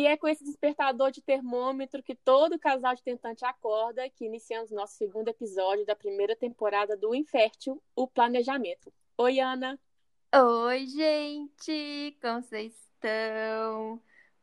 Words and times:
E 0.00 0.06
é 0.06 0.16
com 0.16 0.26
esse 0.26 0.42
despertador 0.42 1.10
de 1.10 1.20
termômetro 1.20 2.02
que 2.02 2.14
todo 2.14 2.58
casal 2.58 2.94
de 2.94 3.02
tentante 3.02 3.44
acorda 3.44 4.08
que 4.08 4.24
iniciamos 4.24 4.70
nosso 4.70 4.94
segundo 4.94 5.28
episódio 5.28 5.84
da 5.84 5.94
primeira 5.94 6.34
temporada 6.34 6.96
do 6.96 7.14
Infértil, 7.14 7.82
o 7.94 8.08
Planejamento. 8.08 8.90
Oi, 9.18 9.40
Ana. 9.40 9.78
Oi, 10.34 10.86
gente! 10.86 12.16
Como 12.18 12.40
vocês 12.40 12.72
estão? 12.94 14.00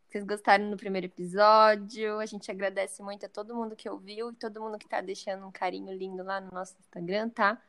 Vocês 0.07 0.23
gostaram 0.23 0.69
do 0.69 0.77
primeiro 0.77 1.07
episódio? 1.07 2.19
A 2.19 2.25
gente 2.27 2.51
agradece 2.51 3.01
muito 3.01 3.25
a 3.25 3.29
todo 3.29 3.55
mundo 3.55 3.75
que 3.75 3.89
ouviu 3.89 4.29
e 4.29 4.35
todo 4.35 4.61
mundo 4.61 4.77
que 4.77 4.87
tá 4.87 5.01
deixando 5.01 5.47
um 5.47 5.51
carinho 5.51 5.91
lindo 5.91 6.23
lá 6.23 6.39
no 6.39 6.51
nosso 6.51 6.77
Instagram, 6.77 7.29
tá? 7.29 7.59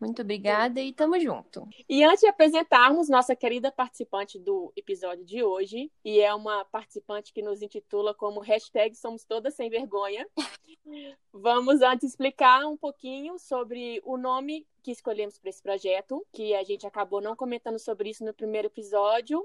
Muito 0.00 0.22
obrigada 0.22 0.80
e 0.80 0.92
tamo 0.92 1.18
junto. 1.18 1.68
E 1.88 2.02
antes 2.04 2.20
de 2.20 2.26
apresentarmos 2.26 3.08
nossa 3.08 3.34
querida 3.34 3.70
participante 3.70 4.38
do 4.38 4.72
episódio 4.76 5.24
de 5.24 5.42
hoje, 5.42 5.90
e 6.04 6.20
é 6.20 6.34
uma 6.34 6.64
participante 6.64 7.32
que 7.32 7.42
nos 7.42 7.62
intitula 7.62 8.14
como 8.14 8.40
hashtag 8.40 8.94
Somos 8.94 9.24
Todas 9.24 9.54
Sem 9.54 9.70
Vergonha, 9.70 10.26
vamos 11.32 11.80
antes 11.80 12.10
explicar 12.10 12.66
um 12.66 12.76
pouquinho 12.76 13.38
sobre 13.38 14.00
o 14.04 14.16
nome 14.16 14.66
que 14.82 14.90
escolhemos 14.90 15.38
para 15.38 15.48
esse 15.48 15.62
projeto, 15.62 16.26
que 16.30 16.54
a 16.54 16.62
gente 16.62 16.86
acabou 16.86 17.20
não 17.20 17.34
comentando 17.34 17.78
sobre 17.78 18.10
isso 18.10 18.22
no 18.22 18.34
primeiro 18.34 18.68
episódio, 18.68 19.42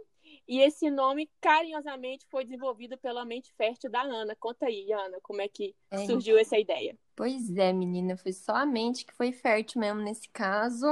e 0.50 0.60
esse 0.62 0.90
nome, 0.90 1.30
carinhosamente, 1.40 2.26
foi 2.28 2.44
desenvolvido 2.44 2.98
pela 2.98 3.24
mente 3.24 3.54
fértil 3.54 3.92
da 3.92 4.02
Ana. 4.02 4.36
Conta 4.36 4.66
aí, 4.66 4.92
Ana, 4.92 5.20
como 5.22 5.42
é 5.42 5.48
que 5.48 5.76
é. 5.92 6.08
surgiu 6.08 6.40
essa 6.40 6.58
ideia? 6.58 6.98
Pois 7.16 7.56
é, 7.56 7.72
menina, 7.72 8.18
foi 8.18 8.34
só 8.34 8.56
a 8.56 8.66
mente 8.66 9.06
que 9.06 9.14
foi 9.14 9.32
fértil 9.32 9.80
mesmo 9.80 10.02
nesse 10.02 10.28
caso. 10.30 10.88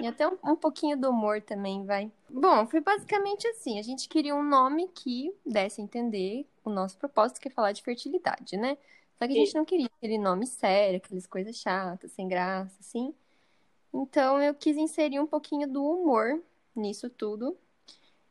e 0.00 0.06
até 0.06 0.26
um, 0.26 0.38
um, 0.42 0.56
pouquinho 0.56 0.96
do 0.96 1.10
humor 1.10 1.42
também, 1.42 1.84
vai. 1.84 2.10
Bom, 2.30 2.66
foi 2.66 2.80
basicamente 2.80 3.46
assim: 3.48 3.78
a 3.78 3.82
gente 3.82 4.08
queria 4.08 4.34
um 4.34 4.42
nome 4.42 4.88
que 4.88 5.30
desse 5.44 5.82
a 5.82 5.84
entender 5.84 6.46
o 6.64 6.70
nosso 6.70 6.96
propósito, 6.96 7.38
que 7.38 7.48
é 7.48 7.50
falar 7.50 7.72
de 7.72 7.82
fertilidade, 7.82 8.56
né? 8.56 8.78
Só 9.18 9.26
que 9.26 9.34
a 9.34 9.36
gente 9.36 9.54
não 9.54 9.66
queria 9.66 9.90
aquele 9.98 10.16
nome 10.16 10.46
sério, 10.46 10.96
aquelas 10.96 11.26
coisas 11.26 11.54
chatas, 11.56 12.12
sem 12.12 12.26
graça, 12.26 12.74
assim. 12.80 13.14
Então 13.92 14.40
eu 14.40 14.54
quis 14.54 14.78
inserir 14.78 15.20
um 15.20 15.26
pouquinho 15.26 15.68
do 15.68 15.84
humor 15.84 16.42
nisso 16.74 17.10
tudo. 17.10 17.58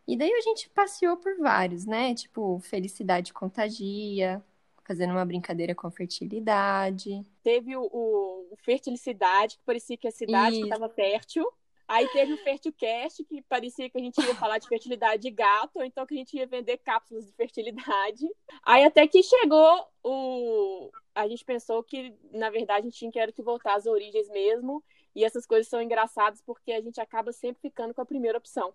E 0.07 0.15
daí 0.15 0.31
a 0.31 0.41
gente 0.41 0.69
passeou 0.69 1.17
por 1.17 1.37
vários, 1.37 1.85
né? 1.85 2.13
Tipo, 2.13 2.59
felicidade 2.59 3.33
contagia, 3.33 4.43
fazendo 4.85 5.11
uma 5.11 5.25
brincadeira 5.25 5.73
com 5.73 5.89
fertilidade. 5.89 7.25
Teve 7.43 7.75
o, 7.75 7.83
o 7.83 8.55
Fertilicidade, 8.63 9.57
que 9.57 9.63
parecia 9.65 9.97
que 9.97 10.07
a 10.07 10.11
cidade 10.11 10.61
estava 10.61 10.87
fértil. 10.89 11.45
Aí 11.87 12.07
teve 12.09 12.33
o 12.33 12.37
Fertilcast, 12.37 13.23
que 13.25 13.43
parecia 13.43 13.89
que 13.89 13.97
a 13.97 14.01
gente 14.01 14.19
ia 14.19 14.33
falar 14.33 14.57
de 14.57 14.67
fertilidade 14.67 15.21
de 15.21 15.29
gato, 15.29 15.75
ou 15.75 15.83
então 15.83 16.05
que 16.05 16.15
a 16.15 16.17
gente 16.17 16.35
ia 16.35 16.47
vender 16.47 16.77
cápsulas 16.77 17.27
de 17.27 17.33
fertilidade. 17.33 18.27
Aí 18.63 18.83
até 18.83 19.07
que 19.07 19.21
chegou 19.21 19.87
o. 20.03 20.89
A 21.13 21.27
gente 21.27 21.45
pensou 21.45 21.83
que, 21.83 22.13
na 22.31 22.49
verdade, 22.49 22.81
a 22.81 22.83
gente 22.89 22.97
tinha 22.97 23.11
que, 23.11 23.31
que 23.33 23.43
voltar 23.43 23.75
às 23.75 23.85
origens 23.85 24.27
mesmo. 24.29 24.83
E 25.15 25.23
essas 25.23 25.45
coisas 25.45 25.67
são 25.67 25.81
engraçadas 25.81 26.41
porque 26.41 26.71
a 26.71 26.81
gente 26.81 26.99
acaba 26.99 27.31
sempre 27.31 27.61
ficando 27.61 27.93
com 27.93 28.01
a 28.01 28.05
primeira 28.05 28.37
opção. 28.37 28.73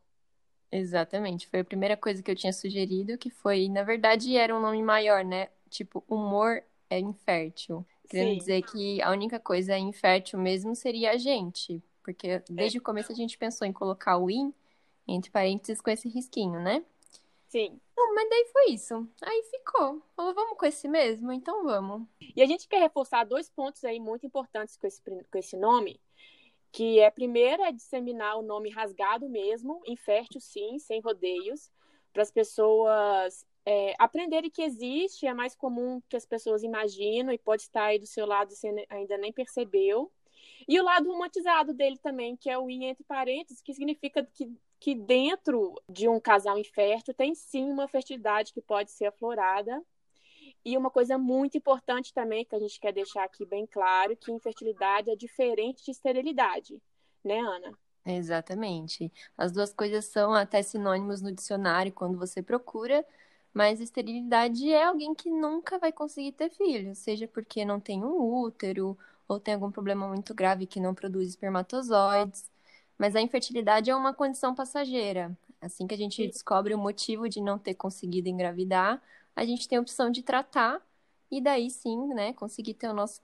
Exatamente, 0.72 1.48
foi 1.48 1.60
a 1.60 1.64
primeira 1.64 1.96
coisa 1.96 2.22
que 2.22 2.30
eu 2.30 2.36
tinha 2.36 2.52
sugerido, 2.52 3.18
que 3.18 3.28
foi, 3.28 3.68
na 3.68 3.82
verdade, 3.82 4.36
era 4.36 4.56
um 4.56 4.60
nome 4.60 4.82
maior, 4.82 5.24
né? 5.24 5.48
Tipo, 5.68 6.04
humor 6.08 6.62
é 6.88 6.98
infértil. 6.98 7.84
Querendo 8.08 8.32
Sim. 8.32 8.38
dizer 8.38 8.62
que 8.62 9.02
a 9.02 9.10
única 9.10 9.38
coisa 9.38 9.76
infértil 9.78 10.38
mesmo 10.38 10.74
seria 10.74 11.12
a 11.12 11.16
gente. 11.16 11.82
Porque 12.02 12.42
desde 12.50 12.78
é. 12.78 12.80
o 12.80 12.82
começo 12.82 13.12
a 13.12 13.14
gente 13.14 13.38
pensou 13.38 13.66
em 13.66 13.72
colocar 13.72 14.16
o 14.16 14.30
in 14.30 14.52
entre 15.06 15.30
parênteses 15.30 15.80
com 15.80 15.91
esse 15.91 16.08
risquinho, 16.08 16.60
né? 16.60 16.84
Sim. 17.48 17.80
Bom, 17.96 18.14
mas 18.14 18.28
daí 18.30 18.46
foi 18.52 18.70
isso. 18.70 19.08
Aí 19.22 19.42
ficou. 19.50 20.00
Falou, 20.14 20.34
vamos 20.34 20.56
com 20.56 20.66
esse 20.66 20.88
mesmo? 20.88 21.32
Então 21.32 21.64
vamos. 21.64 22.06
E 22.34 22.42
a 22.42 22.47
gente 22.47 22.69
quer 22.69 22.81
reforçar 22.81 23.25
dois 23.25 23.48
pontos 23.48 23.84
aí 23.84 23.98
muito 23.98 24.25
importantes 24.25 24.76
com 24.76 24.87
esse, 24.87 25.02
com 25.02 25.38
esse 25.38 25.56
nome, 25.56 26.00
que 26.72 27.00
é 27.00 27.10
primeiro 27.10 27.62
é 27.62 27.72
disseminar 27.72 28.38
o 28.38 28.42
nome 28.42 28.70
rasgado 28.70 29.28
mesmo, 29.28 29.81
infértil 29.86 30.41
sim, 30.41 30.78
sem 30.78 31.00
rodeios, 31.00 31.70
para 32.12 32.22
as 32.22 32.31
pessoas 32.31 33.44
é, 33.64 33.94
aprenderem 33.98 34.50
que 34.50 34.62
existe, 34.62 35.26
é 35.26 35.34
mais 35.34 35.54
comum 35.54 36.00
que 36.08 36.16
as 36.16 36.26
pessoas 36.26 36.62
imaginam 36.62 37.32
e 37.32 37.38
pode 37.38 37.62
estar 37.62 37.84
aí 37.84 37.98
do 37.98 38.06
seu 38.06 38.26
lado 38.26 38.54
você 38.54 38.86
ainda 38.88 39.16
nem 39.19 39.32
percebeu. 39.32 40.10
E 40.69 40.78
o 40.78 40.84
lado 40.84 41.10
romantizado 41.10 41.72
dele 41.72 41.98
também, 41.98 42.36
que 42.36 42.50
é 42.50 42.58
o 42.58 42.69
in 42.70 42.84
entre 42.84 43.04
parênteses, 43.04 43.62
que 43.62 43.75
significa 43.75 44.25
que, 44.34 44.52
que 44.78 44.94
dentro 44.94 45.81
de 45.88 46.08
um 46.08 46.20
casal 46.20 46.58
infértil 46.58 47.14
tem 47.14 47.34
sim 47.34 47.64
uma 47.70 47.88
fertilidade 47.88 48.52
que 48.52 48.60
pode 48.60 48.91
ser 48.91 49.06
aflorada 49.06 49.82
e 50.65 50.76
uma 50.76 50.91
coisa 50.91 51.16
muito 51.16 51.56
importante 51.56 52.12
também, 52.12 52.44
que 52.44 52.54
a 52.54 52.59
gente 52.59 52.78
quer 52.78 52.93
deixar 52.93 53.25
aqui 53.25 53.44
bem 53.47 53.66
claro, 53.66 54.16
que 54.16 54.32
infertilidade 54.32 55.10
é 55.10 55.16
diferente 55.16 55.84
de 55.84 55.91
esterilidade, 55.91 56.81
né, 57.25 57.38
Ana? 57.38 57.72
Exatamente. 58.04 59.12
As 59.37 59.53
duas 59.53 59.72
coisas 59.72 60.06
são 60.06 60.34
até 60.34 60.62
sinônimos 60.62 61.20
no 61.20 61.32
dicionário 61.32 61.93
quando 61.93 62.19
você 62.19 62.43
procura, 62.43 63.04
mas 63.53 63.81
esterilidade 63.81 64.70
é 64.72 64.84
alguém 64.84 65.15
que 65.15 65.31
nunca 65.31 65.78
vai 65.78 65.93
conseguir 65.93 66.32
ter 66.32 66.50
filho, 66.50 66.94
seja 66.94 67.26
porque 67.28 67.65
não 67.65 67.81
tem 67.81 68.04
um 68.04 68.43
útero 68.43 68.97
ou 69.28 69.38
tem 69.38 69.54
algum 69.54 69.70
problema 69.70 70.09
muito 70.09 70.34
grave 70.34 70.66
que 70.66 70.81
não 70.81 70.94
produz 70.94 71.28
espermatozoides. 71.28 72.50
Mas 72.99 73.16
a 73.16 73.20
infertilidade 73.20 73.91
é 73.91 73.97
uma 73.97 74.12
condição 74.12 74.54
passageira. 74.54 75.37
Assim 75.60 75.87
que 75.87 75.94
a 75.94 75.99
gente 75.99 76.26
descobre 76.26 76.75
o 76.75 76.78
motivo 76.78 77.28
de 77.28 77.41
não 77.41 77.59
ter 77.59 77.75
conseguido 77.75 78.28
engravidar, 78.28 79.00
a 79.34 79.44
gente 79.44 79.68
tem 79.68 79.78
a 79.78 79.80
opção 79.80 80.10
de 80.10 80.22
tratar 80.22 80.80
e 81.30 81.41
daí 81.41 81.70
sim, 81.70 82.08
né, 82.08 82.32
conseguir 82.32 82.74
ter 82.74 82.88
o 82.88 82.94
nosso 82.94 83.22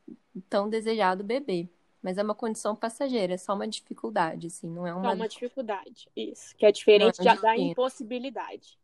tão 0.49 0.69
desejado 0.69 1.25
bebê. 1.25 1.69
Mas 2.03 2.19
é 2.19 2.22
uma 2.22 2.34
condição 2.34 2.77
passageira, 2.77 3.34
é 3.34 3.37
só 3.37 3.53
uma 3.55 3.67
dificuldade, 3.67 4.47
assim, 4.47 4.69
não 4.69 4.87
é 4.87 4.95
uma. 4.95 5.11
É 5.11 5.15
uma 5.15 5.28
dificuldade, 5.28 6.09
isso. 6.15 6.55
Que 6.56 6.65
é 6.65 6.71
diferente 6.71 7.27
é 7.27 7.34
da 7.34 7.56
impossibilidade. 7.56 8.78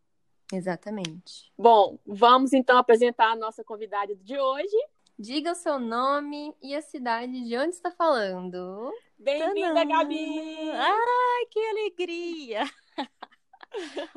Exatamente. 0.52 1.52
Bom, 1.56 1.98
vamos 2.04 2.52
então 2.52 2.76
apresentar 2.76 3.30
a 3.32 3.36
nossa 3.36 3.62
convidada 3.62 4.14
de 4.16 4.36
hoje. 4.38 4.76
Diga 5.18 5.52
o 5.52 5.54
seu 5.54 5.78
nome 5.78 6.54
e 6.60 6.74
a 6.74 6.82
cidade 6.82 7.44
de 7.44 7.56
onde 7.56 7.76
está 7.76 7.90
falando. 7.92 8.92
Bem-vinda, 9.16 9.84
Gabi! 9.84 10.70
Ai, 10.72 11.46
que 11.48 11.60
alegria! 11.60 12.64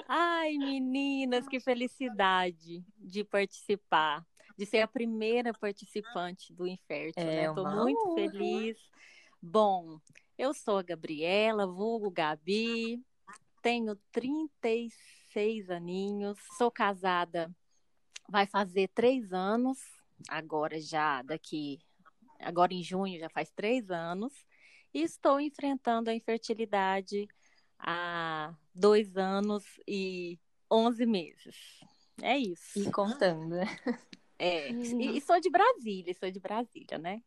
Ai, 0.07 0.57
meninas, 0.57 1.47
que 1.47 1.59
felicidade 1.59 2.83
de 2.97 3.23
participar, 3.23 4.25
de 4.57 4.65
ser 4.65 4.81
a 4.81 4.87
primeira 4.87 5.53
participante 5.53 6.53
do 6.53 6.67
Infértil, 6.67 7.23
é 7.23 7.35
né? 7.35 7.45
Estou 7.45 7.67
muito 7.67 8.13
feliz. 8.13 8.77
Bom, 9.41 9.99
eu 10.37 10.53
sou 10.53 10.77
a 10.77 10.83
Gabriela, 10.83 11.67
vulgo 11.67 12.09
Gabi, 12.09 13.01
tenho 13.61 13.95
36 14.11 15.69
aninhos, 15.69 16.37
sou 16.57 16.69
casada, 16.71 17.53
vai 18.29 18.45
fazer 18.45 18.89
três 18.89 19.31
anos, 19.33 19.79
agora 20.29 20.79
já, 20.79 21.21
daqui, 21.21 21.79
agora 22.39 22.73
em 22.73 22.83
junho 22.83 23.19
já 23.19 23.29
faz 23.29 23.51
três 23.51 23.89
anos, 23.89 24.33
e 24.93 25.01
estou 25.01 25.39
enfrentando 25.39 26.09
a 26.09 26.13
infertilidade 26.13 27.27
há 27.79 28.53
dois 28.73 29.15
anos 29.17 29.63
e 29.87 30.39
onze 30.69 31.05
meses. 31.05 31.55
É 32.21 32.37
isso. 32.37 32.79
E 32.79 32.91
contando, 32.91 33.55
né? 33.55 33.65
É, 34.39 34.69
e, 34.71 35.17
e 35.17 35.21
sou 35.21 35.39
de 35.39 35.49
Brasília, 35.49 36.13
sou 36.13 36.31
de 36.31 36.39
Brasília, 36.39 36.97
né? 36.97 37.21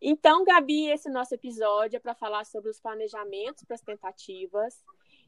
Então, 0.00 0.44
Gabi, 0.44 0.88
esse 0.88 1.08
nosso 1.08 1.34
episódio 1.34 1.96
é 1.96 2.00
para 2.00 2.14
falar 2.14 2.44
sobre 2.44 2.70
os 2.70 2.80
planejamentos 2.80 3.64
para 3.64 3.76
as 3.76 3.82
tentativas. 3.82 4.84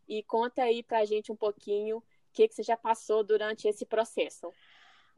E 0.08 0.22
conta 0.24 0.64
aí 0.64 0.82
para 0.82 0.98
a 0.98 1.04
gente 1.04 1.30
um 1.30 1.36
pouquinho 1.36 1.98
o 1.98 2.02
que, 2.32 2.48
que 2.48 2.54
você 2.54 2.62
já 2.62 2.76
passou 2.76 3.22
durante 3.22 3.68
esse 3.68 3.86
processo. 3.86 4.52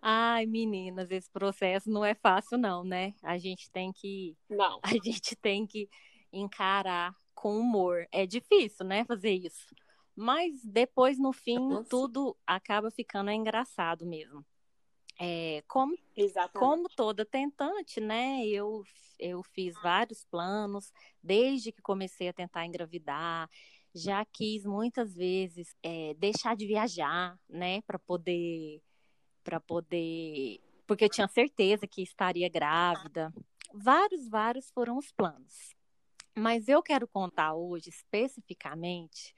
Ai, 0.00 0.46
meninas, 0.46 1.10
esse 1.10 1.30
processo 1.30 1.90
não 1.90 2.04
é 2.04 2.14
fácil, 2.14 2.58
não, 2.58 2.84
né? 2.84 3.14
A 3.22 3.38
gente 3.38 3.70
tem 3.70 3.92
que. 3.92 4.36
Não. 4.48 4.78
A 4.84 4.92
gente 5.02 5.34
tem 5.34 5.66
que 5.66 5.88
encarar 6.32 7.16
com 7.36 7.56
humor. 7.56 8.08
É 8.10 8.26
difícil, 8.26 8.84
né, 8.84 9.04
fazer 9.04 9.30
isso. 9.30 9.72
Mas 10.16 10.64
depois, 10.64 11.18
no 11.18 11.32
fim, 11.32 11.58
Nossa. 11.58 11.88
tudo 11.90 12.36
acaba 12.46 12.90
ficando 12.90 13.30
engraçado 13.30 14.06
mesmo. 14.06 14.44
É, 15.20 15.62
como, 15.68 15.96
como 16.54 16.88
toda 16.88 17.24
tentante, 17.24 18.00
né? 18.00 18.44
Eu, 18.46 18.82
eu 19.18 19.42
fiz 19.42 19.74
vários 19.82 20.24
planos 20.24 20.92
desde 21.22 21.70
que 21.70 21.82
comecei 21.82 22.28
a 22.28 22.32
tentar 22.32 22.66
engravidar. 22.66 23.48
Já 23.94 24.24
quis 24.24 24.64
muitas 24.64 25.14
vezes 25.14 25.74
é, 25.82 26.14
deixar 26.14 26.56
de 26.56 26.66
viajar, 26.66 27.38
né? 27.48 27.82
Para 27.82 27.98
poder, 27.98 28.82
para 29.44 29.60
poder, 29.60 30.60
porque 30.86 31.04
eu 31.04 31.10
tinha 31.10 31.28
certeza 31.28 31.86
que 31.86 32.02
estaria 32.02 32.48
grávida. 32.48 33.32
Vários, 33.72 34.28
vários 34.28 34.70
foram 34.70 34.96
os 34.96 35.12
planos. 35.12 35.75
Mas 36.38 36.68
eu 36.68 36.82
quero 36.82 37.08
contar 37.08 37.54
hoje 37.54 37.88
especificamente 37.88 39.34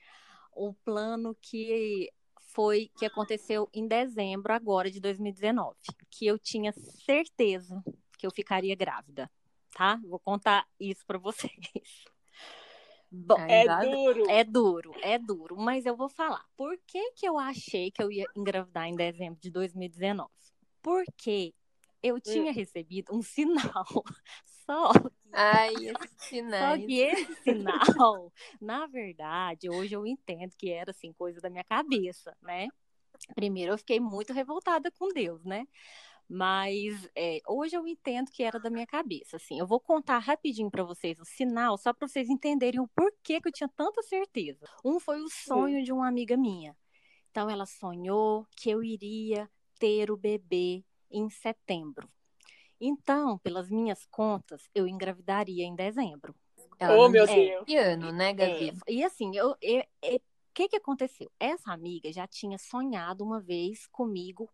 o 0.53 0.75
plano 0.75 1.37
que 1.41 2.11
foi 2.53 2.91
que 2.99 3.07
aconteceu 3.07 3.69
em 3.73 3.87
dezembro 3.87 4.53
agora 4.53 4.91
de 4.91 5.01
2019, 5.01 5.77
que 6.11 6.27
eu 6.27 6.39
tinha 6.39 6.73
certeza 6.73 7.83
que 8.19 8.27
eu 8.27 8.31
ficaria 8.33 8.75
grávida, 8.75 9.31
tá? 9.73 10.01
Vou 10.05 10.19
contar 10.19 10.67
isso 10.81 11.07
para 11.07 11.19
vocês. 11.19 11.53
Bom, 13.11 13.39
é 13.39 13.65
duro. 13.87 14.31
É 14.31 14.45
duro, 14.45 14.95
é 15.01 15.19
duro, 15.19 15.57
mas 15.57 15.87
eu 15.87 15.97
vou 15.97 16.09
falar. 16.09 16.45
Por 16.57 16.77
que 16.87 17.13
que 17.13 17.27
eu 17.27 17.39
achei 17.39 17.91
que 17.91 18.03
eu 18.03 18.11
ia 18.11 18.27
engravidar 18.37 18.87
em 18.87 18.97
dezembro 18.97 19.41
de 19.41 19.51
2019? 19.51 20.29
Porque 20.83 21.55
eu 22.03 22.17
hum. 22.17 22.21
tinha 22.21 22.51
hum. 22.51 22.55
recebido 22.55 23.15
um 23.15 23.23
sinal 23.87 23.87
só. 24.67 24.91
Ai, 25.33 25.75
esse 25.97 26.09
sinal. 26.29 26.77
Só 26.77 26.87
que 26.87 27.01
esse 27.01 27.35
sinal, 27.43 28.33
na 28.61 28.87
verdade, 28.87 29.69
hoje 29.71 29.95
eu 29.95 30.07
entendo 30.07 30.55
que 30.57 30.71
era 30.71 30.91
assim 30.91 31.13
coisa 31.13 31.41
da 31.41 31.51
minha 31.51 31.65
cabeça, 31.65 32.37
né? 32.43 32.69
Primeiro 33.35 33.73
eu 33.73 33.79
fiquei 33.79 34.01
muito 34.01 34.33
revoltada 34.33 34.91
com 34.93 35.09
Deus, 35.09 35.45
né? 35.45 35.67
Mas 36.29 37.09
é, 37.17 37.41
hoje 37.49 37.75
eu 37.75 37.87
entendo 37.87 38.31
que 38.31 38.43
era 38.43 38.61
da 38.61 38.69
minha 38.69 38.87
cabeça. 38.87 39.37
Assim, 39.37 39.59
eu 39.59 39.67
vou 39.67 39.81
contar 39.81 40.19
rapidinho 40.19 40.71
para 40.71 40.85
vocês 40.85 41.19
o 41.19 41.25
sinal, 41.25 41.79
só 41.79 41.93
para 41.93 42.07
vocês 42.07 42.29
entenderem 42.29 42.81
o 42.81 42.89
porquê 42.89 43.41
que 43.41 43.49
eu 43.49 43.53
tinha 43.53 43.69
tanta 43.69 44.03
certeza. 44.03 44.69
Um 44.85 45.01
foi 45.01 45.23
o 45.23 45.29
sonho 45.29 45.83
de 45.83 45.91
uma 45.91 46.07
amiga 46.07 46.37
minha. 46.37 46.77
Então 47.31 47.49
ela 47.49 47.65
sonhou 47.65 48.47
que 48.55 48.69
eu 48.71 48.83
iria 48.83 49.51
ter 49.79 50.11
o 50.11 50.17
bebê 50.17 50.85
em 51.11 51.31
setembro. 51.31 52.09
Então, 52.81 53.39
pelas 53.39 53.71
minhas 53.71 54.07
contas, 54.07 54.69
eu 54.75 54.87
engravidaria 54.87 55.65
em 55.65 55.75
dezembro. 55.75 56.35
oh, 56.81 57.09
meu 57.09 57.25
é, 57.25 57.35
Deus! 57.35 57.65
Que 57.65 57.77
ano, 57.77 58.13
né, 58.13 58.33
Gabi? 58.33 58.71
É, 58.71 58.93
e 58.93 59.05
assim, 59.05 59.37
eu, 59.37 59.57
eu, 59.61 59.85
eu 60.03 60.21
que 60.59 60.69
que 60.69 60.77
aconteceu? 60.77 61.31
Essa 61.39 61.73
amiga 61.73 62.13
já 62.13 62.27
tinha 62.27 62.59
sonhado 62.59 63.23
uma 63.23 63.41
vez 63.41 63.87
comigo 63.87 64.51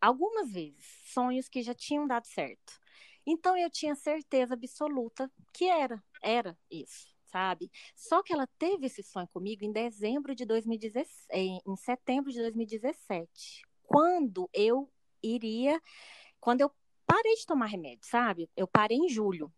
algumas 0.00 0.50
vezes, 0.50 0.84
sonhos 1.06 1.48
que 1.48 1.62
já 1.62 1.72
tinham 1.72 2.08
dado 2.08 2.26
certo. 2.26 2.80
Então 3.24 3.56
eu 3.56 3.70
tinha 3.70 3.94
certeza 3.94 4.54
absoluta 4.54 5.30
que 5.52 5.66
era, 5.66 6.02
era 6.20 6.58
isso, 6.68 7.06
sabe? 7.26 7.70
Só 7.94 8.20
que 8.20 8.32
ela 8.32 8.48
teve 8.58 8.86
esse 8.86 9.00
sonho 9.04 9.28
comigo 9.28 9.64
em 9.64 9.70
dezembro 9.70 10.34
de 10.34 10.44
2017, 10.44 11.62
em 11.64 11.76
setembro 11.76 12.32
de 12.32 12.40
2017, 12.40 13.62
quando 13.84 14.50
eu 14.52 14.90
iria, 15.22 15.80
quando 16.40 16.62
eu 16.62 16.72
parei 17.12 17.34
de 17.34 17.46
tomar 17.46 17.66
remédio, 17.66 18.06
sabe? 18.08 18.48
Eu 18.56 18.66
parei 18.66 18.96
em 18.96 19.08
julho. 19.08 19.52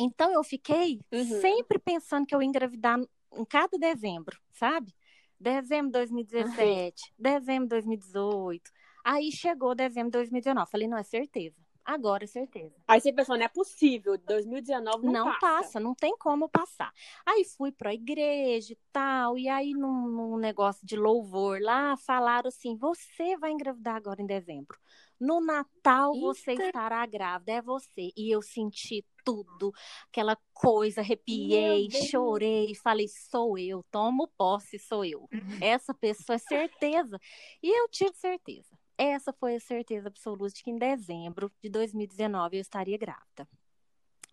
Então 0.00 0.32
eu 0.32 0.42
fiquei 0.42 1.00
uhum. 1.12 1.40
sempre 1.40 1.78
pensando 1.78 2.26
que 2.26 2.34
eu 2.34 2.40
ia 2.40 2.48
engravidar 2.48 2.98
em 3.36 3.44
cada 3.44 3.76
dezembro, 3.76 4.40
sabe? 4.52 4.94
Dezembro 5.38 5.88
de 5.88 5.92
2017, 5.92 7.02
uhum. 7.02 7.14
dezembro 7.18 7.64
de 7.64 7.68
2018. 7.68 8.70
Aí 9.04 9.30
chegou 9.30 9.74
dezembro 9.74 10.10
de 10.10 10.18
2019. 10.18 10.70
Falei, 10.70 10.88
não, 10.88 10.96
é 10.96 11.02
certeza. 11.02 11.56
Agora 11.84 12.24
é 12.24 12.26
certeza. 12.26 12.74
Aí 12.86 13.00
você 13.00 13.12
pensou, 13.12 13.36
não 13.36 13.44
é 13.44 13.48
possível, 13.48 14.18
2019 14.18 15.06
não, 15.06 15.12
não 15.12 15.24
passa. 15.24 15.40
passa. 15.40 15.80
Não 15.80 15.94
tem 15.94 16.14
como 16.18 16.46
passar. 16.46 16.92
Aí 17.24 17.44
fui 17.44 17.72
para 17.72 17.90
a 17.90 17.94
igreja 17.94 18.74
e 18.74 18.78
tal, 18.92 19.38
e 19.38 19.48
aí 19.48 19.72
num, 19.72 20.06
num, 20.06 20.36
negócio 20.36 20.86
de 20.86 20.96
louvor 20.96 21.60
lá, 21.62 21.96
falaram 21.96 22.48
assim, 22.48 22.76
você 22.76 23.38
vai 23.38 23.52
engravidar 23.52 23.96
agora 23.96 24.20
em 24.20 24.26
dezembro. 24.26 24.78
No 25.20 25.40
Natal 25.40 26.14
Eita. 26.14 26.26
você 26.26 26.52
estará 26.52 27.04
grávida, 27.06 27.52
é 27.52 27.62
você. 27.62 28.12
E 28.16 28.30
eu 28.30 28.40
senti 28.40 29.04
tudo, 29.24 29.72
aquela 30.08 30.36
coisa, 30.54 31.00
arrepiei, 31.00 31.90
chorei, 31.90 32.74
falei, 32.74 33.08
sou 33.08 33.58
eu, 33.58 33.84
tomo 33.90 34.28
posse, 34.38 34.78
sou 34.78 35.04
eu. 35.04 35.28
Uhum. 35.32 35.58
Essa 35.60 35.92
pessoa 35.92 36.36
é 36.36 36.38
certeza. 36.38 37.20
E 37.62 37.68
eu 37.68 37.88
tive 37.88 38.14
certeza. 38.14 38.78
Essa 38.96 39.32
foi 39.32 39.56
a 39.56 39.60
certeza 39.60 40.08
absoluta 40.08 40.54
de 40.54 40.62
que 40.62 40.70
em 40.70 40.78
dezembro 40.78 41.52
de 41.62 41.68
2019 41.68 42.56
eu 42.56 42.60
estaria 42.60 42.96
grávida. 42.96 43.48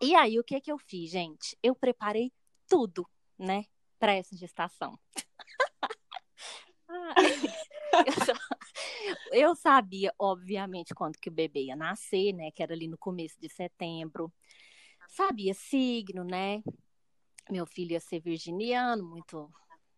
E 0.00 0.14
aí, 0.14 0.38
o 0.38 0.44
que 0.44 0.60
que 0.60 0.70
eu 0.70 0.78
fiz, 0.78 1.10
gente? 1.10 1.56
Eu 1.62 1.74
preparei 1.74 2.32
tudo, 2.68 3.08
né, 3.38 3.64
para 3.98 4.14
essa 4.14 4.36
gestação. 4.36 4.98
eu, 8.06 8.55
sabia, 9.54 10.12
obviamente, 10.18 10.94
quando 10.94 11.18
que 11.18 11.28
o 11.28 11.32
bebê 11.32 11.64
ia 11.64 11.76
nascer, 11.76 12.32
né, 12.32 12.50
que 12.50 12.62
era 12.62 12.74
ali 12.74 12.88
no 12.88 12.98
começo 12.98 13.40
de 13.40 13.48
setembro. 13.48 14.32
Sabia 15.08 15.54
signo, 15.54 16.24
né? 16.24 16.62
Meu 17.50 17.66
filho 17.66 17.92
ia 17.92 18.00
ser 18.00 18.20
virginiano, 18.20 19.04
muito, 19.04 19.50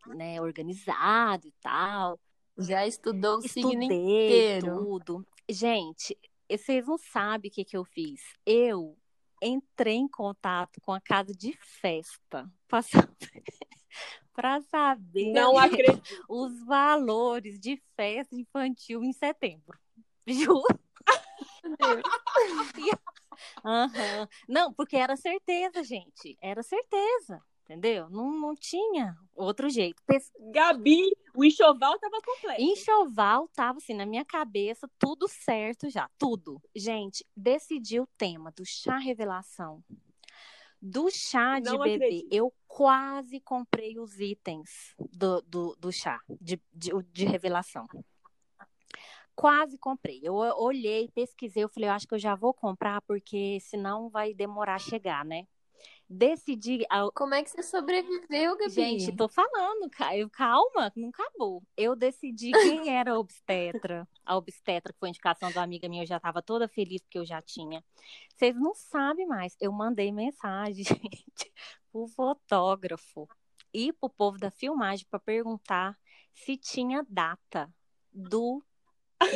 né, 0.07 0.39
organizado 0.41 1.47
e 1.47 1.53
tal. 1.61 2.19
Já 2.57 2.85
estudou 2.85 3.37
o 3.37 3.45
Estudei 3.45 3.71
signo 3.71 3.83
inteiro. 3.83 4.83
tudo. 4.83 5.27
Gente, 5.49 6.17
vocês 6.49 6.85
não 6.85 6.97
sabem 6.97 7.49
o 7.49 7.53
que, 7.53 7.63
que 7.63 7.77
eu 7.77 7.85
fiz. 7.85 8.21
Eu 8.45 8.97
entrei 9.41 9.95
em 9.95 10.07
contato 10.07 10.81
com 10.81 10.91
a 10.91 10.99
casa 10.99 11.33
de 11.33 11.57
festa 11.61 12.51
para 14.33 14.61
saber, 14.61 15.31
não 15.33 15.57
acredito. 15.59 16.25
os 16.27 16.63
valores 16.65 17.59
de 17.59 17.81
festa 17.95 18.35
infantil 18.35 19.03
em 19.03 19.13
setembro. 19.13 19.77
Juro. 20.27 20.63
uhum. 23.65 24.27
Não, 24.47 24.73
porque 24.73 24.95
era 24.95 25.15
certeza, 25.15 25.83
gente. 25.83 26.37
Era 26.41 26.61
certeza 26.61 27.41
entendeu? 27.69 28.09
Não, 28.09 28.31
não 28.31 28.55
tinha 28.55 29.15
outro 29.35 29.69
jeito. 29.69 30.01
Gabi, 30.51 31.15
o 31.35 31.45
enxoval 31.45 31.99
tava 31.99 32.19
completo. 32.21 32.61
Enxoval 32.61 33.47
tava 33.49 33.77
assim, 33.77 33.93
na 33.93 34.07
minha 34.07 34.25
cabeça, 34.25 34.89
tudo 34.97 35.27
certo 35.27 35.87
já, 35.89 36.09
tudo. 36.17 36.59
Gente, 36.75 37.23
decidi 37.37 37.99
o 37.99 38.07
tema 38.17 38.51
do 38.51 38.65
chá 38.65 38.97
revelação. 38.97 39.83
Do 40.81 41.11
chá 41.11 41.59
de 41.59 41.69
não 41.69 41.79
bebê, 41.79 42.05
acredito. 42.05 42.33
eu 42.33 42.53
quase 42.69 43.41
comprei 43.41 43.99
os 43.99 44.17
itens 44.21 44.95
do, 45.11 45.41
do, 45.41 45.75
do 45.75 45.91
chá 45.91 46.21
de, 46.39 46.61
de, 46.71 46.91
de 47.11 47.25
revelação 47.25 47.85
quase 49.39 49.77
comprei. 49.77 50.19
Eu 50.21 50.33
olhei, 50.35 51.07
pesquisei, 51.15 51.63
eu 51.63 51.69
falei, 51.69 51.87
eu 51.87 51.93
acho 51.93 52.05
que 52.05 52.13
eu 52.13 52.19
já 52.19 52.35
vou 52.35 52.53
comprar, 52.53 53.01
porque 53.03 53.57
senão 53.61 54.09
vai 54.09 54.33
demorar 54.33 54.75
a 54.75 54.79
chegar, 54.79 55.23
né? 55.23 55.47
Decidi. 56.09 56.85
Como 57.13 57.35
é 57.35 57.43
que 57.43 57.51
você 57.51 57.61
sobreviveu, 57.61 58.57
Gabi? 58.57 58.71
Gente, 58.71 59.15
tô 59.15 59.29
falando, 59.29 59.89
calma, 60.31 60.91
não 60.95 61.09
acabou. 61.09 61.61
Eu 61.77 61.95
decidi 61.95 62.51
quem 62.51 62.89
era 62.97 63.11
a 63.11 63.19
obstetra. 63.19 64.07
A 64.25 64.35
obstetra, 64.35 64.91
que 64.91 64.99
foi 64.99 65.09
indicação 65.09 65.51
da 65.51 65.61
amiga 65.61 65.87
minha, 65.87 66.03
eu 66.03 66.07
já 66.07 66.19
tava 66.19 66.41
toda 66.41 66.67
feliz 66.67 67.01
porque 67.01 67.19
eu 67.19 67.25
já 67.25 67.41
tinha. 67.41 67.83
Vocês 68.35 68.55
não 68.55 68.73
sabem 68.73 69.27
mais. 69.27 69.55
Eu 69.61 69.71
mandei 69.71 70.11
mensagem, 70.11 70.83
gente, 70.83 71.53
pro 71.91 72.07
fotógrafo 72.07 73.27
e 73.71 73.93
pro 73.93 74.09
povo 74.09 74.39
da 74.39 74.49
filmagem 74.49 75.05
para 75.09 75.19
perguntar 75.19 75.95
se 76.33 76.57
tinha 76.57 77.05
data 77.07 77.71
do 78.11 78.63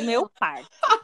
meu 0.02 0.28
parto. 0.28 0.68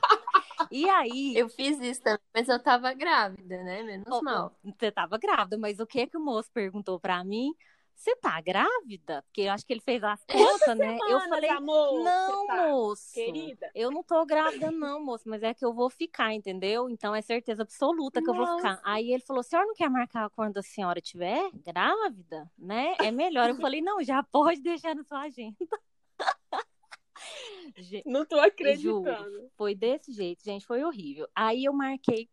E 0.70 0.88
aí. 0.88 1.34
Eu 1.36 1.48
fiz 1.48 1.80
isso 1.80 2.02
também, 2.02 2.20
mas 2.34 2.48
eu 2.48 2.62
tava 2.62 2.92
grávida, 2.94 3.62
né? 3.62 3.82
Menos 3.82 4.06
oh, 4.10 4.22
mal. 4.22 4.54
Você 4.62 4.90
tava 4.90 5.18
grávida, 5.18 5.58
mas 5.58 5.80
o 5.80 5.86
que 5.86 6.06
que 6.06 6.16
o 6.16 6.20
moço 6.20 6.50
perguntou 6.52 6.98
pra 7.00 7.24
mim? 7.24 7.52
Você 8.00 8.16
tá 8.16 8.40
grávida? 8.40 9.22
Porque 9.24 9.42
eu 9.42 9.52
acho 9.52 9.66
que 9.66 9.74
ele 9.74 9.82
fez 9.82 10.02
as 10.02 10.24
contas, 10.24 10.78
né? 10.78 10.96
Semanas, 10.96 11.10
eu 11.10 11.20
falei, 11.28 11.50
amor, 11.50 12.02
não, 12.02 12.46
tá, 12.46 12.68
moço. 12.68 13.12
Querida. 13.12 13.70
Eu 13.74 13.90
não 13.90 14.02
tô 14.02 14.24
grávida, 14.24 14.70
não, 14.70 15.04
moço, 15.04 15.28
mas 15.28 15.42
é 15.42 15.52
que 15.52 15.62
eu 15.62 15.74
vou 15.74 15.90
ficar, 15.90 16.32
entendeu? 16.32 16.88
Então 16.88 17.14
é 17.14 17.20
certeza 17.20 17.60
absoluta 17.60 18.20
que 18.22 18.26
Nossa. 18.26 18.40
eu 18.40 18.46
vou 18.46 18.56
ficar. 18.56 18.80
Aí 18.84 19.12
ele 19.12 19.22
falou: 19.22 19.40
a 19.40 19.42
senhora 19.42 19.66
não 19.66 19.74
quer 19.74 19.90
marcar 19.90 20.30
quando 20.30 20.56
a 20.56 20.62
senhora 20.62 20.98
estiver 20.98 21.50
grávida, 21.52 22.50
né? 22.56 22.94
É 23.00 23.10
melhor. 23.10 23.50
Eu 23.50 23.56
falei, 23.56 23.82
não, 23.82 24.02
já 24.02 24.22
pode 24.22 24.62
deixar 24.62 24.94
na 24.94 25.04
sua 25.04 25.20
agenda. 25.20 25.56
Não 28.06 28.24
tô 28.24 28.38
acreditando. 28.38 29.32
Juro, 29.32 29.50
foi 29.56 29.74
desse 29.74 30.12
jeito, 30.12 30.42
gente, 30.44 30.66
foi 30.66 30.82
horrível. 30.82 31.28
Aí 31.34 31.64
eu 31.64 31.72
marquei 31.72 32.28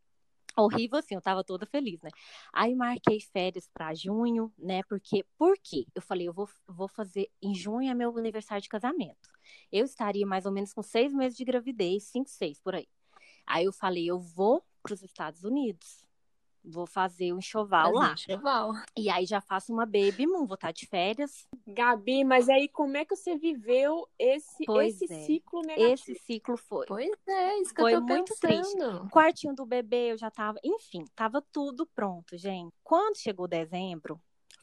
horrível 0.56 0.98
assim, 0.98 1.16
eu 1.16 1.22
tava 1.22 1.44
toda 1.44 1.66
feliz, 1.66 2.02
né? 2.02 2.10
Aí 2.52 2.76
marquei 2.76 3.20
férias 3.20 3.70
para 3.72 3.94
junho, 3.94 4.52
né? 4.58 4.82
Porque, 4.90 5.24
por 5.38 5.56
quê? 5.62 5.86
Eu 5.94 6.02
falei, 6.02 6.28
eu 6.28 6.34
vou, 6.34 6.50
vou 6.68 6.88
fazer, 6.88 7.30
em 7.42 7.54
junho 7.54 7.90
é 7.90 7.94
meu 7.94 8.18
aniversário 8.18 8.62
de 8.62 8.70
casamento. 8.70 9.30
Eu 9.72 9.86
estaria 9.86 10.26
mais 10.26 10.46
ou 10.46 10.52
menos 10.52 10.74
com 10.74 10.82
seis 10.82 11.14
meses 11.14 11.38
de 11.38 11.46
gravidez, 11.46 12.06
cinco, 12.06 12.30
seis, 12.30 12.60
por 12.60 12.76
aí. 12.76 12.88
Aí 13.46 13.66
eu 13.66 13.72
falei, 13.72 14.08
eu 14.08 14.20
vou 14.20 14.64
para 14.82 14.94
os 14.94 15.04
Estados 15.04 15.44
Unidos 15.44 16.07
vou 16.68 16.86
fazer 16.86 17.34
um 17.34 17.40
enxoval 17.40 17.94
lá. 17.94 18.14
Enxoval. 18.14 18.74
E 18.96 19.10
aí 19.10 19.26
já 19.26 19.40
faço 19.40 19.72
uma 19.72 19.86
baby 19.86 20.28
moon, 20.28 20.46
vou 20.46 20.56
estar 20.56 20.72
de 20.72 20.86
férias. 20.86 21.48
Gabi, 21.66 22.24
mas 22.24 22.50
aí 22.50 22.68
como 22.68 22.98
é 22.98 23.06
que 23.06 23.16
você 23.16 23.38
viveu 23.38 24.08
esse, 24.20 24.66
esse 24.84 25.12
é. 25.12 25.20
ciclo 25.26 25.62
negativo? 25.62 25.94
Esse 25.94 26.16
ciclo 26.16 26.58
foi. 26.58 26.86
Pois 26.86 27.28
é, 27.28 27.60
isso 27.60 27.74
que 27.74 27.82
foi 27.82 27.96
eu 27.96 28.00
tô 28.00 28.06
muito 28.08 28.36
pensando. 28.40 29.00
triste. 29.00 29.12
Quartinho 29.12 29.56
do 29.56 29.66
bebê, 29.66 30.12
eu 30.12 30.18
já 30.18 30.30
tava, 30.30 30.60
enfim, 30.64 31.06
tava 31.16 31.42
tudo 31.52 31.86
pronto, 31.86 32.38
gente. 32.38 32.74
Quando 32.84 33.18
chegou 33.18 33.48
dezembro, 33.48 34.20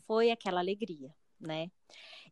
foi 0.07 0.31
aquela 0.31 0.61
alegria, 0.61 1.15
né? 1.41 1.71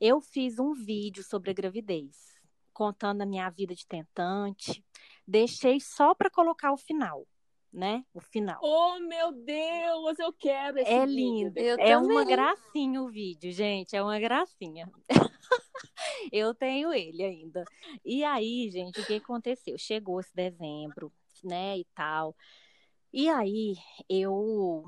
Eu 0.00 0.20
fiz 0.20 0.58
um 0.58 0.74
vídeo 0.74 1.22
sobre 1.22 1.50
a 1.50 1.54
gravidez 1.54 2.32
contando 2.72 3.22
a 3.22 3.26
minha 3.26 3.48
vida 3.50 3.74
de 3.74 3.86
tentante. 3.86 4.84
Deixei 5.26 5.78
só 5.78 6.14
para 6.14 6.30
colocar 6.30 6.72
o 6.72 6.76
final, 6.76 7.26
né? 7.72 8.04
O 8.12 8.20
final. 8.20 8.60
Oh, 8.62 8.98
meu 9.00 9.32
Deus, 9.32 10.18
eu 10.18 10.32
quero 10.32 10.78
esse 10.78 10.90
É 10.90 11.06
vídeo. 11.06 11.14
lindo. 11.16 11.58
Eu 11.58 11.76
é 11.78 11.94
também. 11.94 12.10
uma 12.10 12.24
gracinha 12.24 13.02
o 13.02 13.08
vídeo, 13.10 13.50
gente. 13.52 13.96
É 13.96 14.02
uma 14.02 14.18
gracinha. 14.20 14.90
eu 16.32 16.54
tenho 16.54 16.92
ele 16.92 17.22
ainda. 17.22 17.64
E 18.04 18.22
aí, 18.24 18.70
gente, 18.70 19.00
o 19.00 19.06
que 19.06 19.14
aconteceu? 19.14 19.78
Chegou 19.78 20.20
esse 20.20 20.34
dezembro, 20.34 21.12
né, 21.42 21.78
e 21.78 21.86
tal. 21.94 22.36
E 23.12 23.28
aí, 23.28 23.76
eu 24.08 24.84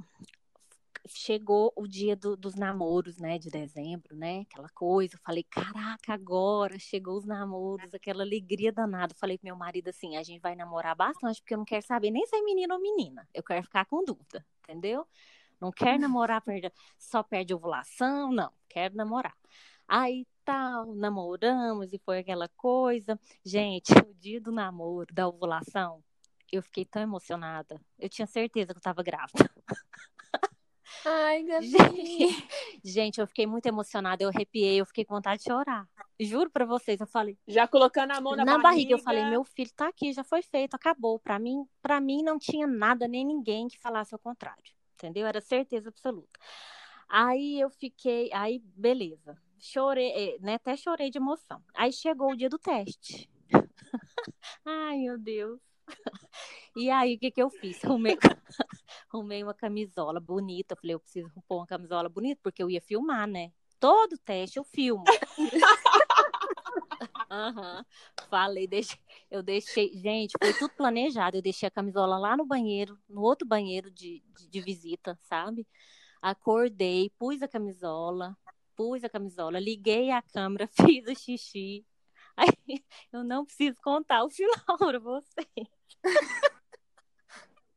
chegou 1.06 1.72
o 1.76 1.86
dia 1.86 2.16
do- 2.16 2.36
dos 2.36 2.54
namoros, 2.54 3.18
né, 3.18 3.38
de 3.38 3.50
dezembro, 3.50 4.16
né, 4.16 4.40
aquela 4.50 4.68
coisa. 4.70 5.16
Eu 5.16 5.20
falei, 5.24 5.42
caraca, 5.44 6.12
agora 6.12 6.78
chegou 6.78 7.16
os 7.18 7.26
namoros, 7.26 7.94
aquela 7.94 8.22
alegria 8.22 8.72
danada. 8.72 9.12
Eu 9.12 9.18
falei 9.18 9.38
pro 9.38 9.46
meu 9.46 9.56
marido 9.56 9.88
assim, 9.88 10.16
a 10.16 10.22
gente 10.22 10.40
vai 10.40 10.54
namorar 10.54 10.96
bastante, 10.96 11.40
porque 11.40 11.54
eu 11.54 11.58
não 11.58 11.64
quero 11.64 11.84
saber 11.86 12.10
nem 12.10 12.26
se 12.26 12.36
é 12.36 12.42
menino 12.42 12.74
ou 12.74 12.80
menina. 12.80 13.28
Eu 13.34 13.42
quero 13.42 13.62
ficar 13.64 13.84
com 13.86 14.04
dúvida, 14.04 14.44
entendeu? 14.62 15.06
Não 15.60 15.72
quero 15.72 16.00
namorar 16.00 16.42
só 16.98 17.22
perde 17.22 17.54
ovulação, 17.54 18.32
não. 18.32 18.52
Quero 18.68 18.94
namorar. 18.96 19.34
Aí 19.88 20.26
tal, 20.44 20.94
namoramos 20.94 21.92
e 21.92 21.98
foi 21.98 22.18
aquela 22.18 22.48
coisa. 22.50 23.18
Gente, 23.44 23.92
o 23.92 24.14
dia 24.14 24.40
do 24.40 24.52
namoro, 24.52 25.12
da 25.12 25.28
ovulação, 25.28 26.02
eu 26.52 26.62
fiquei 26.62 26.84
tão 26.84 27.02
emocionada. 27.02 27.80
Eu 27.98 28.08
tinha 28.08 28.26
certeza 28.26 28.72
que 28.72 28.78
eu 28.78 28.82
tava 28.82 29.02
grávida. 29.02 29.50
Ai, 31.06 31.42
Gabi. 31.42 31.66
Gente, 31.66 32.48
gente, 32.84 33.20
eu 33.20 33.26
fiquei 33.26 33.46
muito 33.46 33.66
emocionada, 33.66 34.22
eu 34.22 34.28
arrepiei, 34.28 34.80
eu 34.80 34.86
fiquei 34.86 35.04
com 35.04 35.14
vontade 35.14 35.42
de 35.42 35.48
chorar. 35.50 35.86
Juro 36.18 36.50
pra 36.50 36.64
vocês, 36.64 37.00
eu 37.00 37.06
falei, 37.06 37.36
Já 37.46 37.68
colocando 37.68 38.12
a 38.12 38.20
mão 38.20 38.34
na, 38.34 38.44
na 38.44 38.58
barriga, 38.58 38.92
eu 38.92 38.98
falei, 38.98 39.24
meu 39.26 39.44
filho 39.44 39.70
tá 39.74 39.88
aqui, 39.88 40.12
já 40.12 40.24
foi 40.24 40.42
feito, 40.42 40.74
acabou. 40.74 41.18
Pra 41.18 41.38
mim, 41.38 41.66
para 41.82 42.00
mim 42.00 42.22
não 42.22 42.38
tinha 42.38 42.66
nada 42.66 43.06
nem 43.06 43.24
ninguém 43.24 43.68
que 43.68 43.78
falasse 43.78 44.14
o 44.14 44.18
contrário, 44.18 44.62
entendeu? 44.94 45.26
Era 45.26 45.40
certeza 45.40 45.90
absoluta. 45.90 46.38
Aí 47.08 47.60
eu 47.60 47.68
fiquei, 47.68 48.30
aí 48.32 48.60
beleza. 48.64 49.36
Chorei, 49.58 50.10
eh, 50.10 50.36
né? 50.40 50.54
Até 50.54 50.76
chorei 50.76 51.10
de 51.10 51.18
emoção. 51.18 51.62
Aí 51.74 51.92
chegou 51.92 52.32
o 52.32 52.36
dia 52.36 52.48
do 52.48 52.58
teste. 52.58 53.28
Ai, 54.64 54.98
meu 54.98 55.18
Deus. 55.18 55.60
E 56.76 56.90
aí, 56.90 57.14
o 57.14 57.18
que 57.20 57.30
que 57.30 57.40
eu 57.40 57.48
fiz? 57.50 57.84
Arrumei, 57.84 58.18
arrumei 59.14 59.42
uma 59.42 59.54
camisola 59.54 60.18
bonita. 60.20 60.76
Falei, 60.76 60.94
eu 60.94 61.00
preciso 61.00 61.30
pôr 61.46 61.58
uma 61.58 61.66
camisola 61.66 62.08
bonita, 62.08 62.40
porque 62.42 62.62
eu 62.62 62.70
ia 62.70 62.80
filmar, 62.80 63.26
né? 63.26 63.52
Todo 63.78 64.18
teste 64.18 64.58
eu 64.58 64.64
filmo. 64.64 65.04
Aham. 67.30 67.84
Falei, 68.28 68.66
deixei, 68.66 68.98
eu 69.30 69.42
deixei. 69.42 69.92
Gente, 69.94 70.34
foi 70.42 70.52
tudo 70.54 70.74
planejado. 70.74 71.36
Eu 71.36 71.42
deixei 71.42 71.66
a 71.66 71.70
camisola 71.70 72.18
lá 72.18 72.36
no 72.36 72.44
banheiro, 72.44 72.98
no 73.08 73.22
outro 73.22 73.46
banheiro 73.46 73.90
de, 73.90 74.22
de, 74.36 74.48
de 74.48 74.60
visita, 74.60 75.18
sabe? 75.22 75.66
Acordei, 76.20 77.10
pus 77.18 77.42
a 77.42 77.48
camisola, 77.48 78.36
pus 78.74 79.04
a 79.04 79.08
camisola, 79.08 79.60
liguei 79.60 80.10
a 80.10 80.22
câmera, 80.22 80.68
fiz 80.72 81.06
o 81.06 81.14
xixi. 81.14 81.84
Aí, 82.36 82.82
eu 83.12 83.22
não 83.22 83.44
preciso 83.44 83.80
contar 83.82 84.24
o 84.24 84.30
final 84.30 84.78
pra 84.78 84.98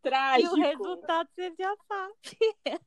você. 0.02 0.08
E 0.08 0.10
Trágico. 0.10 0.54
o 0.54 0.60
resultado 0.62 1.30
você 1.36 1.54
já 1.58 1.76
sabe. 1.88 2.14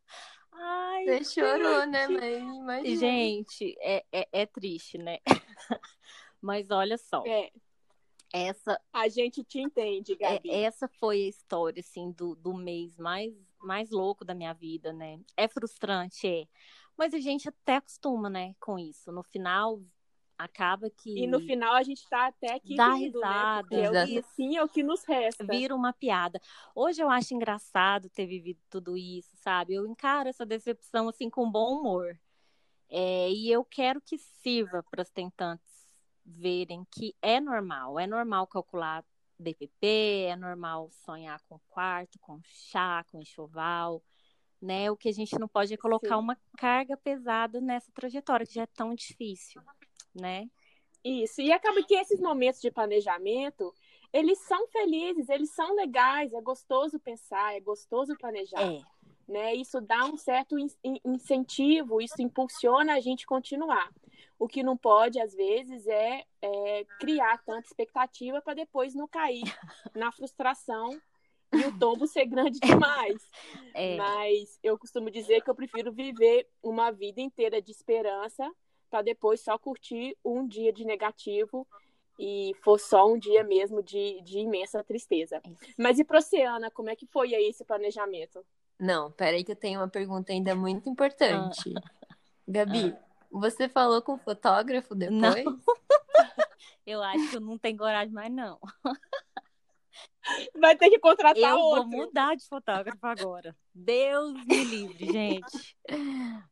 Ai, 0.52 1.04
Você 1.04 1.24
chorou, 1.24 1.86
né, 1.86 2.06
gente. 2.08 2.20
mãe? 2.20 2.56
Imagina. 2.58 2.96
Gente, 2.96 3.76
é, 3.80 4.04
é, 4.12 4.28
é 4.32 4.46
triste, 4.46 4.98
né? 4.98 5.18
Mas 6.40 6.70
olha 6.70 6.98
só, 6.98 7.22
É, 7.26 7.50
essa, 8.32 8.80
a 8.92 9.08
gente 9.08 9.44
te 9.44 9.60
entende, 9.60 10.12
é- 10.14 10.34
Gabi. 10.34 10.50
essa 10.50 10.88
foi 10.98 11.22
a 11.24 11.28
história, 11.28 11.80
assim, 11.80 12.10
do, 12.12 12.34
do 12.34 12.52
mês 12.54 12.96
mais, 12.96 13.32
mais 13.58 13.90
louco 13.90 14.24
da 14.24 14.34
minha 14.34 14.52
vida, 14.52 14.92
né? 14.92 15.20
É 15.36 15.46
frustrante, 15.48 16.26
é. 16.26 16.46
Mas 16.96 17.14
a 17.14 17.18
gente 17.20 17.48
até 17.48 17.76
acostuma, 17.76 18.28
né, 18.28 18.54
com 18.60 18.78
isso. 18.78 19.10
No 19.12 19.22
final, 19.22 19.80
acaba 20.44 20.90
que 20.90 21.18
E 21.22 21.26
no 21.26 21.40
final 21.40 21.74
a 21.74 21.82
gente 21.82 22.08
tá 22.08 22.26
até 22.26 22.54
aqui 22.54 22.76
Dá 22.76 22.94
rindo, 22.94 23.20
né? 23.20 23.26
risada. 23.26 23.68
Porque 23.68 23.74
é 23.76 23.90
o 23.90 24.06
que, 24.06 24.22
sim, 24.34 24.56
é 24.56 24.62
o 24.64 24.68
que 24.68 24.82
nos 24.82 25.04
resta. 25.04 25.44
vira 25.44 25.74
uma 25.74 25.92
piada. 25.92 26.40
Hoje 26.74 27.02
eu 27.02 27.10
acho 27.10 27.34
engraçado 27.34 28.08
ter 28.08 28.26
vivido 28.26 28.60
tudo 28.68 28.96
isso, 28.96 29.36
sabe? 29.36 29.74
Eu 29.74 29.86
encaro 29.86 30.28
essa 30.28 30.46
decepção, 30.46 31.08
assim, 31.08 31.28
com 31.30 31.50
bom 31.50 31.78
humor. 31.78 32.18
É, 32.88 33.30
e 33.30 33.50
eu 33.50 33.64
quero 33.64 34.00
que 34.00 34.18
sirva 34.18 34.82
para 34.90 35.02
as 35.02 35.10
tentantes 35.10 35.88
verem 36.24 36.84
que 36.90 37.14
é 37.22 37.40
normal, 37.40 37.98
é 37.98 38.06
normal 38.06 38.46
calcular 38.46 39.04
DPP, 39.38 40.26
é 40.28 40.36
normal 40.36 40.90
sonhar 40.90 41.40
com 41.48 41.58
quarto, 41.68 42.18
com 42.18 42.40
chá, 42.44 43.04
com 43.10 43.20
enxoval, 43.20 44.02
né? 44.60 44.90
O 44.90 44.96
que 44.96 45.08
a 45.08 45.12
gente 45.12 45.38
não 45.38 45.48
pode 45.48 45.72
é 45.72 45.76
colocar 45.76 46.16
Sim. 46.16 46.22
uma 46.22 46.36
carga 46.58 46.96
pesada 46.96 47.60
nessa 47.60 47.90
trajetória 47.92 48.44
que 48.44 48.54
já 48.54 48.62
é 48.62 48.66
tão 48.66 48.94
difícil, 48.94 49.62
né? 50.14 50.48
Isso. 51.04 51.40
E 51.40 51.52
acaba 51.52 51.82
que 51.82 51.94
esses 51.94 52.20
momentos 52.20 52.60
de 52.60 52.70
planejamento, 52.70 53.74
eles 54.12 54.38
são 54.40 54.68
felizes, 54.68 55.28
eles 55.28 55.50
são 55.54 55.74
legais, 55.74 56.32
é 56.32 56.40
gostoso 56.40 56.98
pensar, 56.98 57.56
é 57.56 57.60
gostoso 57.60 58.14
planejar. 58.16 58.60
É, 58.62 58.82
né? 59.30 59.54
Isso 59.54 59.80
dá 59.80 60.04
um 60.04 60.16
certo 60.16 60.58
in- 60.58 60.66
in- 60.84 61.00
incentivo, 61.04 62.00
isso 62.02 62.20
impulsiona 62.20 62.94
a 62.94 63.00
gente 63.00 63.24
continuar. 63.24 63.90
O 64.38 64.48
que 64.48 64.62
não 64.62 64.76
pode, 64.76 65.20
às 65.20 65.34
vezes, 65.34 65.86
é, 65.86 66.24
é 66.42 66.84
criar 66.98 67.42
tanta 67.44 67.66
expectativa 67.66 68.42
para 68.42 68.54
depois 68.54 68.94
não 68.94 69.06
cair 69.06 69.42
na 69.94 70.10
frustração 70.10 71.00
e 71.52 71.64
o 71.66 71.78
tombo 71.78 72.06
ser 72.06 72.26
grande 72.26 72.58
demais. 72.58 73.22
é. 73.74 73.96
Mas 73.96 74.58
eu 74.62 74.78
costumo 74.78 75.10
dizer 75.10 75.42
que 75.42 75.50
eu 75.50 75.54
prefiro 75.54 75.92
viver 75.92 76.48
uma 76.62 76.90
vida 76.90 77.20
inteira 77.20 77.60
de 77.62 77.70
esperança 77.70 78.50
para 78.90 79.02
depois 79.02 79.40
só 79.40 79.56
curtir 79.56 80.16
um 80.24 80.46
dia 80.46 80.72
de 80.72 80.84
negativo 80.84 81.66
e 82.18 82.52
for 82.62 82.78
só 82.78 83.10
um 83.10 83.18
dia 83.18 83.42
mesmo 83.42 83.82
de, 83.82 84.20
de 84.22 84.40
imensa 84.40 84.84
tristeza. 84.84 85.40
Mas 85.78 85.98
e 85.98 86.04
para 86.04 86.18
Oceana, 86.18 86.70
como 86.70 86.90
é 86.90 86.96
que 86.96 87.06
foi 87.06 87.34
aí 87.34 87.48
esse 87.48 87.64
planejamento? 87.64 88.44
Não, 88.78 89.10
peraí 89.12 89.44
que 89.44 89.52
eu 89.52 89.56
tenho 89.56 89.80
uma 89.80 89.88
pergunta 89.88 90.32
ainda 90.32 90.54
muito 90.54 90.88
importante. 90.90 91.72
Ah. 91.76 92.20
Gabi, 92.46 92.94
você 93.30 93.68
falou 93.68 94.02
com 94.02 94.14
o 94.14 94.18
fotógrafo 94.18 94.94
depois? 94.94 95.44
Não. 95.44 95.60
Eu 96.86 97.02
acho 97.02 97.30
que 97.30 97.36
eu 97.36 97.40
não 97.40 97.56
tenho 97.56 97.78
coragem 97.78 98.12
mais, 98.12 98.32
não. 98.32 98.58
Vai 100.60 100.76
ter 100.76 100.90
que 100.90 100.98
contratar 100.98 101.36
Eu 101.42 101.56
vou 101.56 101.76
outro. 101.76 101.88
mudar 101.88 102.36
de 102.36 102.46
fotógrafo 102.46 102.98
agora. 103.06 103.56
Deus 103.74 104.32
me 104.44 104.64
livre, 104.64 105.06
gente. 105.12 105.76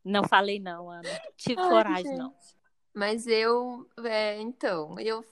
Não 0.05 0.25
falei 0.25 0.59
não, 0.59 0.91
Ana. 0.91 1.09
Tive 1.37 1.61
Ai, 1.61 1.69
coragem, 1.69 2.05
gente. 2.05 2.19
não. 2.19 2.35
Mas 2.95 3.27
eu, 3.27 3.89
é, 4.05 4.41
então, 4.41 4.99
eu 4.99 5.25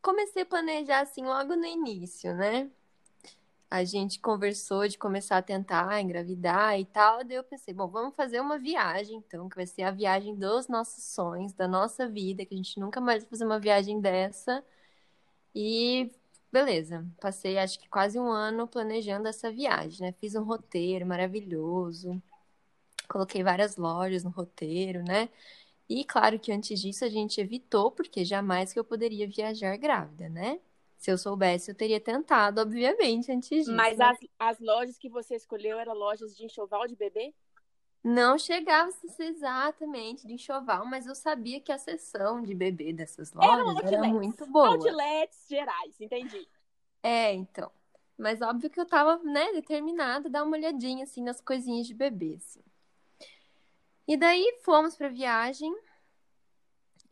comecei 0.00 0.42
a 0.42 0.46
planejar 0.46 1.00
assim 1.00 1.22
logo 1.22 1.54
no 1.56 1.66
início, 1.66 2.34
né? 2.34 2.70
A 3.70 3.84
gente 3.84 4.18
conversou 4.18 4.88
de 4.88 4.98
começar 4.98 5.36
a 5.38 5.42
tentar 5.42 6.00
engravidar 6.00 6.78
e 6.78 6.84
tal. 6.84 7.22
Daí 7.22 7.36
eu 7.36 7.44
pensei, 7.44 7.72
bom, 7.72 7.86
vamos 7.86 8.16
fazer 8.16 8.40
uma 8.40 8.58
viagem, 8.58 9.16
então, 9.16 9.48
que 9.48 9.56
vai 9.56 9.66
ser 9.66 9.82
a 9.82 9.90
viagem 9.92 10.34
dos 10.34 10.66
nossos 10.66 11.04
sonhos, 11.04 11.52
da 11.52 11.68
nossa 11.68 12.08
vida, 12.08 12.44
que 12.44 12.54
a 12.54 12.56
gente 12.56 12.80
nunca 12.80 13.00
mais 13.00 13.22
vai 13.22 13.30
fazer 13.30 13.44
uma 13.44 13.60
viagem 13.60 14.00
dessa. 14.00 14.64
E 15.54 16.10
beleza, 16.52 17.06
passei 17.20 17.58
acho 17.58 17.78
que 17.78 17.88
quase 17.88 18.18
um 18.18 18.30
ano 18.30 18.66
planejando 18.66 19.28
essa 19.28 19.50
viagem, 19.50 20.00
né? 20.00 20.12
Fiz 20.12 20.34
um 20.34 20.42
roteiro 20.42 21.06
maravilhoso, 21.06 22.20
coloquei 23.08 23.42
várias 23.42 23.76
lojas 23.76 24.24
no 24.24 24.30
roteiro, 24.30 25.02
né? 25.02 25.28
E 25.88 26.04
claro 26.04 26.38
que 26.38 26.52
antes 26.52 26.80
disso 26.80 27.04
a 27.04 27.08
gente 27.08 27.40
evitou, 27.40 27.90
porque 27.90 28.24
jamais 28.24 28.72
que 28.72 28.78
eu 28.78 28.84
poderia 28.84 29.26
viajar 29.26 29.76
grávida, 29.76 30.28
né? 30.28 30.60
Se 30.96 31.10
eu 31.10 31.18
soubesse, 31.18 31.70
eu 31.70 31.74
teria 31.74 31.98
tentado, 31.98 32.60
obviamente, 32.60 33.32
antes 33.32 33.48
disso. 33.48 33.72
Mas 33.72 33.98
né? 33.98 34.04
as, 34.04 34.18
as 34.38 34.60
lojas 34.60 34.98
que 34.98 35.08
você 35.08 35.34
escolheu 35.34 35.78
eram 35.78 35.94
lojas 35.94 36.36
de 36.36 36.44
enxoval 36.44 36.86
de 36.86 36.94
bebê? 36.94 37.34
Não 38.02 38.38
chegava 38.38 38.88
a 38.88 38.92
ser 38.92 39.24
exatamente 39.24 40.26
de 40.26 40.32
enxoval, 40.32 40.86
mas 40.86 41.06
eu 41.06 41.14
sabia 41.14 41.60
que 41.60 41.70
a 41.70 41.76
seção 41.76 42.42
de 42.42 42.54
bebê 42.54 42.94
dessas 42.94 43.32
lojas 43.32 43.76
era 43.84 43.96
outlets. 43.96 44.12
muito 44.12 44.46
boa. 44.46 44.70
Outlets 44.70 45.46
gerais, 45.48 46.00
entendi. 46.00 46.48
É, 47.02 47.34
então. 47.34 47.70
Mas 48.16 48.40
óbvio 48.40 48.70
que 48.70 48.80
eu 48.80 48.86
tava, 48.86 49.18
né, 49.22 49.52
determinada 49.52 50.28
a 50.28 50.30
dar 50.30 50.44
uma 50.44 50.56
olhadinha, 50.56 51.04
assim, 51.04 51.22
nas 51.22 51.40
coisinhas 51.40 51.86
de 51.86 51.94
bebê, 51.94 52.36
assim. 52.36 52.62
E 54.08 54.16
daí 54.16 54.58
fomos 54.62 54.96
pra 54.96 55.08
viagem. 55.08 55.74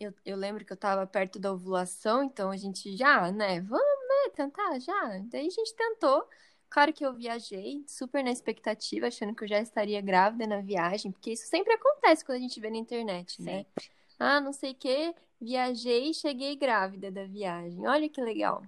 Eu, 0.01 0.15
eu 0.25 0.37
lembro 0.37 0.65
que 0.65 0.73
eu 0.73 0.77
tava 0.77 1.07
perto 1.07 1.39
da 1.39 1.53
ovulação, 1.53 2.23
então 2.23 2.51
a 2.51 2.57
gente 2.57 2.97
já, 2.97 3.31
né, 3.31 3.61
vamos, 3.61 4.09
né, 4.09 4.31
tentar 4.35 4.79
já. 4.79 5.19
Daí 5.25 5.47
a 5.47 5.51
gente 5.51 5.75
tentou. 5.75 6.27
Claro 6.71 6.93
que 6.93 7.05
eu 7.05 7.15
viajei, 7.15 7.83
super 7.87 8.23
na 8.23 8.31
expectativa, 8.31 9.07
achando 9.07 9.35
que 9.35 9.45
eu 9.45 9.49
já 9.49 9.61
estaria 9.61 10.01
grávida 10.01 10.47
na 10.47 10.61
viagem, 10.61 11.11
porque 11.11 11.33
isso 11.33 11.47
sempre 11.47 11.73
acontece 11.73 12.25
quando 12.25 12.39
a 12.39 12.41
gente 12.41 12.61
vê 12.61 12.71
na 12.71 12.77
internet, 12.77 13.41
né? 13.41 13.59
Sempre. 13.59 13.91
Ah, 14.19 14.41
não 14.41 14.53
sei 14.53 14.73
o 14.73 14.75
que, 14.75 15.15
viajei 15.41 16.11
e 16.11 16.15
cheguei 16.15 16.57
grávida 16.57 17.11
da 17.11 17.25
viagem. 17.25 17.87
Olha 17.87 18.09
que 18.09 18.21
legal. 18.21 18.63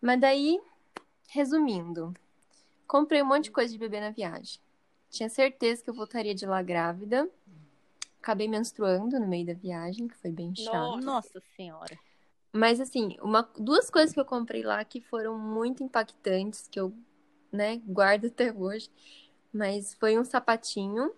Mas 0.00 0.20
daí, 0.20 0.60
resumindo, 1.28 2.14
comprei 2.86 3.22
um 3.22 3.26
monte 3.26 3.44
de 3.44 3.50
coisa 3.50 3.72
de 3.72 3.78
bebê 3.78 4.00
na 4.00 4.10
viagem. 4.10 4.60
Tinha 5.10 5.28
certeza 5.28 5.82
que 5.82 5.90
eu 5.90 5.94
voltaria 5.94 6.34
de 6.34 6.46
lá 6.46 6.62
grávida. 6.62 7.28
Acabei 8.20 8.48
menstruando 8.48 9.18
no 9.18 9.26
meio 9.26 9.46
da 9.46 9.54
viagem, 9.54 10.06
que 10.06 10.16
foi 10.16 10.30
bem 10.30 10.54
chato. 10.54 11.00
Nossa 11.00 11.42
senhora. 11.56 11.98
Mas 12.52 12.80
assim, 12.80 13.16
uma, 13.20 13.48
duas 13.58 13.90
coisas 13.90 14.12
que 14.12 14.20
eu 14.20 14.24
comprei 14.24 14.62
lá 14.62 14.84
que 14.84 15.00
foram 15.00 15.38
muito 15.38 15.82
impactantes, 15.82 16.68
que 16.68 16.78
eu, 16.78 16.92
né, 17.52 17.80
guardo 17.86 18.26
até 18.26 18.52
hoje. 18.52 18.90
Mas 19.52 19.94
foi 19.94 20.18
um 20.18 20.24
sapatinho, 20.24 21.12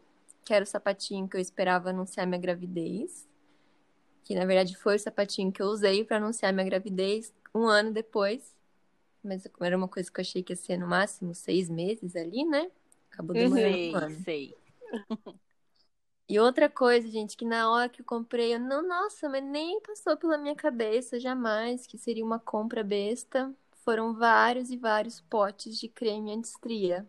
que 0.45 0.53
era 0.53 0.64
o 0.64 0.67
sapatinho 0.67 1.29
que 1.29 1.37
eu 1.37 1.41
esperava 1.41 1.91
anunciar 1.91 2.26
minha 2.26 2.41
gravidez. 2.41 3.29
Que 4.25 4.35
na 4.35 4.45
verdade 4.45 4.76
foi 4.76 4.97
o 4.97 4.99
sapatinho 4.99 5.53
que 5.53 5.62
eu 5.62 5.67
usei 5.67 6.05
para 6.05 6.17
anunciar 6.17 6.53
minha 6.53 6.67
gravidez 6.67 7.33
um 7.55 7.67
ano 7.67 7.93
depois. 7.93 8.55
Mas 9.23 9.47
era 9.61 9.76
uma 9.76 9.88
coisa 9.88 10.11
que 10.11 10.21
eu 10.21 10.23
achei 10.23 10.43
que 10.43 10.53
ia 10.53 10.57
ser 10.57 10.76
no 10.76 10.87
máximo 10.87 11.35
seis 11.35 11.71
meses 11.71 12.17
ali, 12.17 12.45
né? 12.45 12.71
Acabou 13.11 13.35
demorando 13.35 13.76
sei, 13.76 13.93
um 13.93 13.97
ano. 13.97 14.25
Sei. 14.25 14.55
E 16.26 16.41
outra 16.41 16.71
coisa, 16.71 17.07
gente, 17.09 17.37
que 17.37 17.45
na 17.45 17.71
hora 17.71 17.88
que 17.88 18.00
eu 18.00 18.05
comprei, 18.05 18.55
eu 18.55 18.59
não, 18.59 18.87
nossa, 18.87 19.29
mas 19.29 19.45
nem 19.45 19.79
passou 19.83 20.17
pela 20.17 20.38
minha 20.38 20.55
cabeça 20.55 21.21
jamais 21.21 21.87
que 21.87 21.99
seria 21.99 22.25
uma 22.25 22.38
compra 22.38 22.83
besta. 22.83 23.55
Foram 23.85 24.14
vários 24.14 24.71
e 24.71 24.76
vários 24.76 25.21
potes 25.21 25.79
de 25.79 25.88
creme 25.88 26.33
anti-estria. 26.33 27.07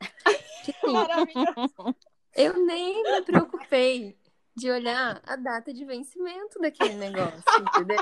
Maravilhoso. 0.82 1.96
Eu 2.34 2.64
nem 2.64 3.02
me 3.02 3.22
preocupei 3.22 4.18
de 4.56 4.70
olhar 4.70 5.20
a 5.26 5.36
data 5.36 5.72
de 5.72 5.84
vencimento 5.84 6.58
daquele 6.60 6.94
negócio, 6.94 7.42
entendeu? 7.60 7.98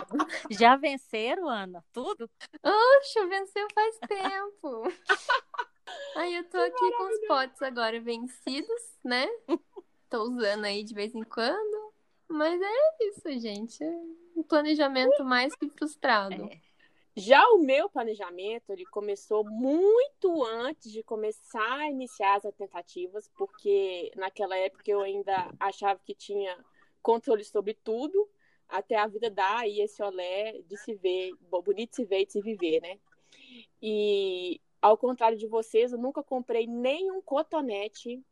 Já 0.51 0.77
venceram, 0.77 1.49
Ana? 1.49 1.85
Tudo? 1.93 2.31
Oxe, 2.63 3.27
venceu 3.27 3.67
faz 3.75 3.99
tempo. 4.07 4.93
Aí 6.17 6.35
eu 6.35 6.45
tô 6.45 6.59
aqui 6.59 6.93
com 6.97 7.05
os 7.05 7.27
potes 7.27 7.63
agora 7.63 8.01
vencidos, 8.01 8.99
né? 9.05 9.27
Tô 10.09 10.23
usando 10.25 10.65
aí 10.65 10.85
de 10.85 10.95
vez 10.95 11.15
em 11.15 11.25
quando. 11.25 11.93
Mas 12.29 12.61
é 12.61 13.09
isso, 13.09 13.41
gente. 13.41 13.83
É 13.83 13.91
um 14.37 14.43
planejamento 14.43 15.25
mais 15.25 15.55
que 15.57 15.69
frustrado. 15.71 16.45
É. 16.45 16.72
Já 17.15 17.47
o 17.51 17.59
meu 17.59 17.91
planejamento, 17.91 18.71
ele 18.71 18.87
começou 18.87 19.45
muito 19.45 20.43
antes 20.45 20.91
de 20.91 21.03
começar 21.03 21.81
a 21.81 21.91
iniciar 21.91 22.37
as 22.37 22.55
tentativas, 22.55 23.31
porque 23.37 24.11
naquela 24.17 24.57
época 24.57 24.91
eu 24.91 25.03
ainda 25.03 25.53
achava 25.61 26.01
que 26.05 26.15
tinha 26.15 26.57
controle 27.03 27.45
sobre 27.45 27.75
tudo, 27.75 28.29
até 28.67 28.97
a 28.97 29.07
vida 29.07 29.29
dar 29.29 29.69
e 29.69 29.83
esse 29.83 30.03
olé 30.03 30.63
de 30.63 30.77
se 30.79 30.95
ver, 30.95 31.33
bonito 31.65 31.91
de 31.91 31.97
se 31.97 32.05
ver 32.07 32.21
e 32.21 32.27
de 32.27 32.33
se 32.33 32.41
viver, 32.41 32.81
né? 32.81 32.99
E 33.83 34.59
ao 34.81 34.97
contrário 34.97 35.37
de 35.37 35.47
vocês, 35.47 35.93
eu 35.93 35.99
nunca 35.99 36.23
comprei 36.23 36.67
nenhum 36.67 37.21
cotonete, 37.21 38.25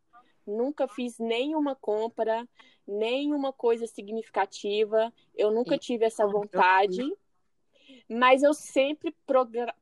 nunca 0.47 0.89
fiz 0.89 1.19
nenhuma 1.19 1.77
compra, 1.77 2.49
nenhuma 2.87 3.53
coisa 3.53 3.87
significativa, 3.87 5.13
eu 5.35 5.51
nunca 5.51 5.77
tive 5.77 6.07
essa 6.07 6.27
vontade. 6.27 7.03
Mas 8.13 8.43
eu 8.43 8.53
sempre 8.53 9.15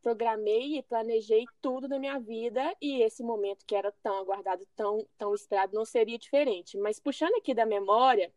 programei 0.03 0.77
e 0.77 0.83
planejei 0.83 1.47
tudo 1.63 1.89
na 1.89 1.99
minha 1.99 2.21
vida 2.21 2.77
e 2.79 3.01
esse 3.01 3.23
momento 3.23 3.65
que 3.65 3.75
era 3.75 3.91
tão 4.03 4.19
aguardado, 4.19 4.67
tão, 4.77 5.07
tão 5.17 5.35
esperado, 5.35 5.75
não 5.75 5.87
seria 5.87 6.19
diferente. 6.19 6.77
Mas 6.77 7.01
puxando 7.01 7.35
aqui 7.37 7.55
da 7.55 7.65
memória, 7.65 8.31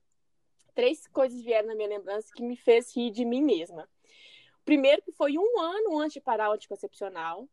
três 0.74 1.06
coisas 1.08 1.42
vieram 1.42 1.68
na 1.68 1.76
minha 1.76 1.90
lembrança 1.90 2.32
que 2.34 2.42
me 2.42 2.56
fez 2.56 2.96
rir 2.96 3.12
de 3.12 3.26
mim 3.26 3.44
mesma. 3.44 3.86
Primeiro 4.64 5.02
que 5.02 5.12
foi 5.12 5.38
um 5.38 5.60
ano 5.60 6.00
antes 6.00 6.14
de 6.14 6.22
parar 6.22 6.52
o 6.52 6.54
anticoncepcional, 6.54 7.46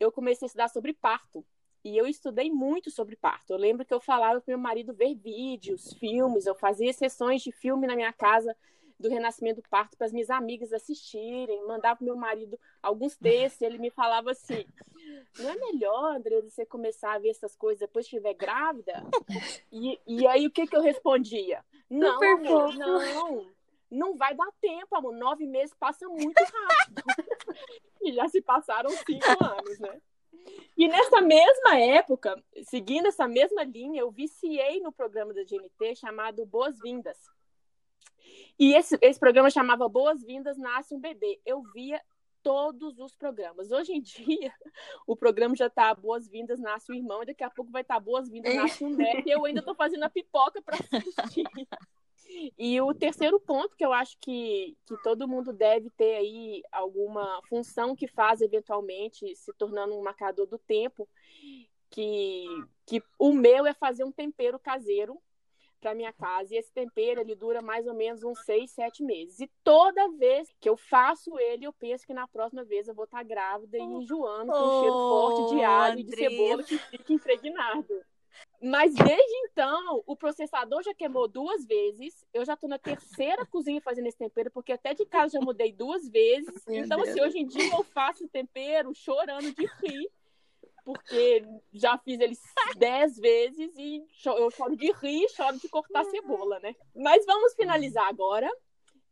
eu 0.00 0.10
comecei 0.10 0.46
a 0.46 0.48
estudar 0.48 0.68
sobre 0.68 0.92
parto. 0.92 1.46
E 1.84 1.96
eu 1.96 2.08
estudei 2.08 2.50
muito 2.50 2.90
sobre 2.90 3.14
parto. 3.14 3.52
Eu 3.52 3.58
lembro 3.58 3.86
que 3.86 3.94
eu 3.94 4.00
falava 4.00 4.40
para 4.40 4.50
meu 4.50 4.58
marido 4.58 4.92
ver 4.92 5.14
vídeos, 5.14 5.92
filmes, 6.00 6.46
eu 6.46 6.54
fazia 6.56 6.92
sessões 6.92 7.42
de 7.42 7.52
filme 7.52 7.86
na 7.86 7.94
minha 7.94 8.12
casa 8.12 8.56
do 8.98 9.08
renascimento 9.08 9.60
do 9.60 9.68
parto 9.68 9.96
para 9.96 10.06
as 10.06 10.12
minhas 10.12 10.30
amigas 10.30 10.72
assistirem, 10.72 11.66
mandava 11.66 11.96
para 11.96 12.04
meu 12.04 12.16
marido 12.16 12.58
alguns 12.82 13.16
textos, 13.18 13.62
ele 13.62 13.78
me 13.78 13.90
falava 13.90 14.30
assim: 14.30 14.64
não 15.38 15.50
é 15.50 15.56
melhor, 15.56 16.16
André, 16.16 16.40
você 16.40 16.64
começar 16.64 17.14
a 17.14 17.18
ver 17.18 17.30
essas 17.30 17.54
coisas 17.54 17.80
depois 17.80 18.08
que 18.08 18.16
estiver 18.16 18.34
grávida? 18.34 19.04
E, 19.70 20.00
e 20.06 20.26
aí 20.26 20.46
o 20.46 20.50
que, 20.50 20.66
que 20.66 20.76
eu 20.76 20.82
respondia? 20.82 21.64
Não, 21.88 22.22
amor, 22.22 22.74
não, 22.74 23.46
não 23.90 24.16
vai 24.16 24.34
dar 24.34 24.50
tempo, 24.60 24.96
amor. 24.96 25.14
Nove 25.14 25.46
meses 25.46 25.74
passa 25.78 26.08
muito 26.08 26.42
rápido. 26.42 27.02
e 28.02 28.12
já 28.12 28.28
se 28.28 28.40
passaram 28.40 28.90
cinco 28.90 29.26
anos, 29.44 29.78
né? 29.78 30.00
E 30.76 30.86
nessa 30.86 31.20
mesma 31.20 31.78
época, 31.78 32.40
seguindo 32.64 33.06
essa 33.06 33.26
mesma 33.26 33.64
linha, 33.64 34.00
eu 34.00 34.10
viciei 34.10 34.80
no 34.80 34.92
programa 34.92 35.34
da 35.34 35.42
GNT 35.42 35.96
chamado 35.96 36.46
Boas-Vindas 36.46 37.18
e 38.58 38.74
esse, 38.74 38.98
esse 39.00 39.18
programa 39.18 39.50
chamava 39.50 39.88
Boas-Vindas, 39.88 40.56
Nasce 40.56 40.94
um 40.94 41.00
Bebê. 41.00 41.40
Eu 41.44 41.62
via 41.74 42.00
todos 42.42 42.98
os 43.00 43.14
programas. 43.14 43.72
Hoje 43.72 43.92
em 43.92 44.00
dia, 44.00 44.52
o 45.06 45.16
programa 45.16 45.56
já 45.56 45.66
está 45.66 45.92
Boas-Vindas, 45.94 46.60
Nasce 46.60 46.92
o 46.92 46.94
Irmão, 46.94 47.22
e 47.22 47.26
daqui 47.26 47.42
a 47.42 47.50
pouco 47.50 47.72
vai 47.72 47.82
estar 47.82 47.94
tá 47.94 48.00
Boas-Vindas, 48.00 48.54
Nasce 48.54 48.84
um 48.84 48.90
Neto, 48.90 49.28
e 49.28 49.32
eu 49.32 49.44
ainda 49.44 49.60
estou 49.60 49.74
fazendo 49.74 50.04
a 50.04 50.10
pipoca 50.10 50.62
para 50.62 50.76
assistir. 50.76 51.44
E 52.58 52.80
o 52.80 52.92
terceiro 52.92 53.38
ponto 53.38 53.76
que 53.76 53.86
eu 53.86 53.92
acho 53.92 54.18
que, 54.20 54.76
que 54.84 55.00
todo 55.02 55.28
mundo 55.28 55.52
deve 55.52 55.90
ter 55.90 56.16
aí 56.16 56.62
alguma 56.72 57.40
função 57.48 57.94
que 57.94 58.08
faz 58.08 58.40
eventualmente 58.40 59.34
se 59.36 59.52
tornando 59.54 59.94
um 59.94 60.02
marcador 60.02 60.44
do 60.44 60.58
tempo, 60.58 61.08
que, 61.88 62.46
que 62.84 63.02
o 63.16 63.32
meu 63.32 63.64
é 63.64 63.72
fazer 63.72 64.04
um 64.04 64.10
tempero 64.10 64.58
caseiro 64.58 65.22
para 65.80 65.94
minha 65.94 66.12
casa. 66.12 66.54
E 66.54 66.58
esse 66.58 66.72
tempero 66.72 67.20
ele 67.20 67.34
dura 67.34 67.62
mais 67.62 67.86
ou 67.86 67.94
menos 67.94 68.22
uns 68.22 68.38
seis, 68.44 68.70
sete 68.70 69.02
meses. 69.02 69.40
E 69.40 69.50
toda 69.62 70.10
vez 70.12 70.48
que 70.60 70.68
eu 70.68 70.76
faço 70.76 71.38
ele, 71.38 71.66
eu 71.66 71.72
penso 71.72 72.06
que 72.06 72.14
na 72.14 72.26
próxima 72.26 72.64
vez 72.64 72.88
eu 72.88 72.94
vou 72.94 73.04
estar 73.04 73.18
tá 73.18 73.22
grávida 73.22 73.78
e 73.78 73.82
enjoando 73.82 74.52
com 74.52 74.58
um 74.58 74.80
cheiro 74.80 74.94
forte 74.94 75.54
de 75.54 75.64
alho 75.64 75.98
e 76.00 76.04
de 76.04 76.16
cebola 76.16 76.62
que 76.62 76.78
fica 76.78 77.12
impregnado. 77.12 77.86
Mas 78.60 78.94
desde 78.94 79.36
então, 79.44 80.02
o 80.06 80.16
processador 80.16 80.82
já 80.82 80.94
queimou 80.94 81.28
duas 81.28 81.64
vezes. 81.64 82.24
Eu 82.32 82.44
já 82.44 82.54
estou 82.54 82.68
na 82.68 82.78
terceira 82.78 83.44
cozinha 83.46 83.80
fazendo 83.80 84.06
esse 84.06 84.18
tempero, 84.18 84.50
porque 84.50 84.72
até 84.72 84.94
de 84.94 85.04
casa 85.06 85.38
já 85.38 85.40
mudei 85.40 85.72
duas 85.72 86.08
vezes. 86.08 86.64
Meu 86.66 86.84
então, 86.84 87.00
assim, 87.00 87.14
Deus. 87.14 87.28
assim, 87.28 87.28
hoje 87.28 87.38
em 87.38 87.46
dia 87.46 87.74
eu 87.74 87.84
faço 87.84 88.28
tempero 88.28 88.94
chorando 88.94 89.52
de 89.52 89.66
rir 89.82 90.10
porque 90.86 91.44
já 91.72 91.98
fiz 91.98 92.20
eles 92.20 92.40
dez 92.78 93.18
vezes 93.18 93.74
e 93.76 94.06
eu 94.24 94.48
choro 94.52 94.76
de 94.76 94.92
rir, 94.92 95.28
choro 95.30 95.58
de 95.58 95.68
cortar 95.68 96.04
cebola, 96.04 96.60
né? 96.60 96.76
Mas 96.94 97.26
vamos 97.26 97.54
finalizar 97.54 98.06
agora. 98.06 98.48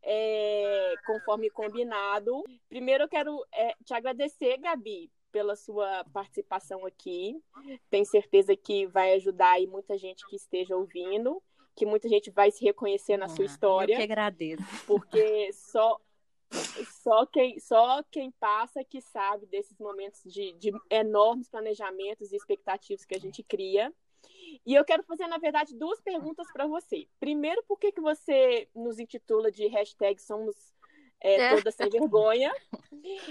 É, 0.07 0.95
conforme 1.07 1.51
combinado. 1.51 2.45
Primeiro 2.69 3.05
eu 3.05 3.09
quero 3.09 3.45
é, 3.53 3.75
te 3.85 3.93
agradecer, 3.95 4.59
Gabi, 4.59 5.11
pela 5.33 5.57
sua 5.57 6.05
participação 6.13 6.87
aqui. 6.87 7.43
Tenho 7.91 8.05
certeza 8.05 8.55
que 8.55 8.87
vai 8.87 9.15
ajudar 9.15 9.53
aí 9.53 9.67
muita 9.67 9.99
gente 9.99 10.25
que 10.29 10.37
esteja 10.37 10.77
ouvindo, 10.77 11.43
que 11.75 11.87
muita 11.87 12.07
gente 12.07 12.31
vai 12.31 12.51
se 12.51 12.63
reconhecer 12.63 13.17
na 13.17 13.25
ah, 13.25 13.31
sua 13.31 13.47
história. 13.47 13.95
Eu 13.95 13.97
que 13.97 14.03
agradeço. 14.05 14.63
Porque 14.87 15.51
só 15.55 15.99
só 17.03 17.27
quem, 17.27 17.59
só 17.59 18.03
quem 18.05 18.31
passa 18.33 18.85
que 18.85 19.01
sabe 19.01 19.47
desses 19.47 19.79
momentos 19.79 20.23
de, 20.25 20.53
de 20.55 20.73
enormes 20.91 21.49
planejamentos 21.49 22.33
e 22.33 22.37
expectativas 22.37 23.05
que 23.05 23.15
a 23.15 23.21
gente 23.21 23.43
cria. 23.43 23.93
E 24.67 24.75
eu 24.75 24.85
quero 24.85 25.03
fazer, 25.03 25.27
na 25.27 25.39
verdade, 25.39 25.77
duas 25.77 26.01
perguntas 26.01 26.47
para 26.53 26.67
você. 26.67 27.07
Primeiro, 27.21 27.63
por 27.65 27.79
que, 27.79 27.93
que 27.93 28.01
você 28.01 28.69
nos 28.75 28.99
intitula 28.99 29.51
de 29.51 29.67
hashtag 29.67 30.21
Somos 30.21 30.55
é, 31.21 31.35
é, 31.35 31.57
toda 31.57 31.71
sem 31.71 31.89
vergonha. 31.89 32.53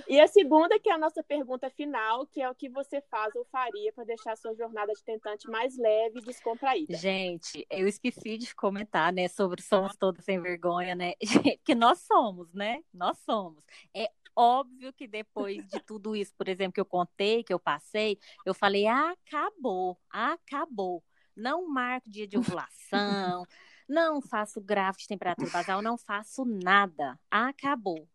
E 0.08 0.20
a 0.20 0.28
segunda, 0.28 0.80
que 0.80 0.90
é 0.90 0.94
a 0.94 0.98
nossa 0.98 1.24
pergunta 1.24 1.70
final, 1.70 2.26
que 2.28 2.42
é 2.42 2.50
o 2.50 2.56
que 2.56 2.70
você 2.70 3.02
faz 3.02 3.36
ou 3.36 3.46
faria 3.46 3.92
para 3.94 4.04
deixar 4.04 4.34
a 4.34 4.36
sua 4.36 4.54
jornada 4.54 4.94
de 4.94 5.04
tentante 5.04 5.50
mais 5.50 5.78
leve 5.78 6.20
e 6.20 6.24
descontraída. 6.24 6.96
Gente, 6.96 7.66
eu 7.70 7.88
esqueci 7.88 8.38
de 8.38 8.54
comentar, 8.56 9.12
né, 9.12 9.28
sobre 9.28 9.62
somos 9.62 9.96
todas 9.96 10.24
sem 10.26 10.40
vergonha, 10.42 10.96
né? 10.96 11.14
Que 11.64 11.76
nós 11.76 12.00
somos, 12.00 12.54
né? 12.54 12.84
Nós 12.94 13.18
somos. 13.20 13.64
É 13.96 14.10
óbvio 14.36 14.92
que 14.94 15.08
depois 15.08 15.66
de 15.68 15.80
tudo 15.80 16.16
isso, 16.16 16.34
por 16.36 16.48
exemplo, 16.48 16.74
que 16.74 16.82
eu 16.82 16.86
contei, 16.86 17.44
que 17.44 17.54
eu 17.54 17.60
passei, 17.60 18.18
eu 18.46 18.54
falei: 18.54 18.88
ah, 18.88 19.12
acabou, 19.12 19.98
acabou. 20.10 21.04
Não 21.36 21.68
marco 21.68 22.10
dia 22.10 22.28
de 22.28 22.38
ovulação. 22.38 23.46
Não 23.88 24.22
faço 24.22 24.62
gráfico 24.62 25.02
de 25.04 25.08
temperatura 25.08 25.50
basal, 25.52 25.82
não 25.82 25.98
faço 25.98 26.46
nada. 26.46 27.20
Acabou. 27.30 28.08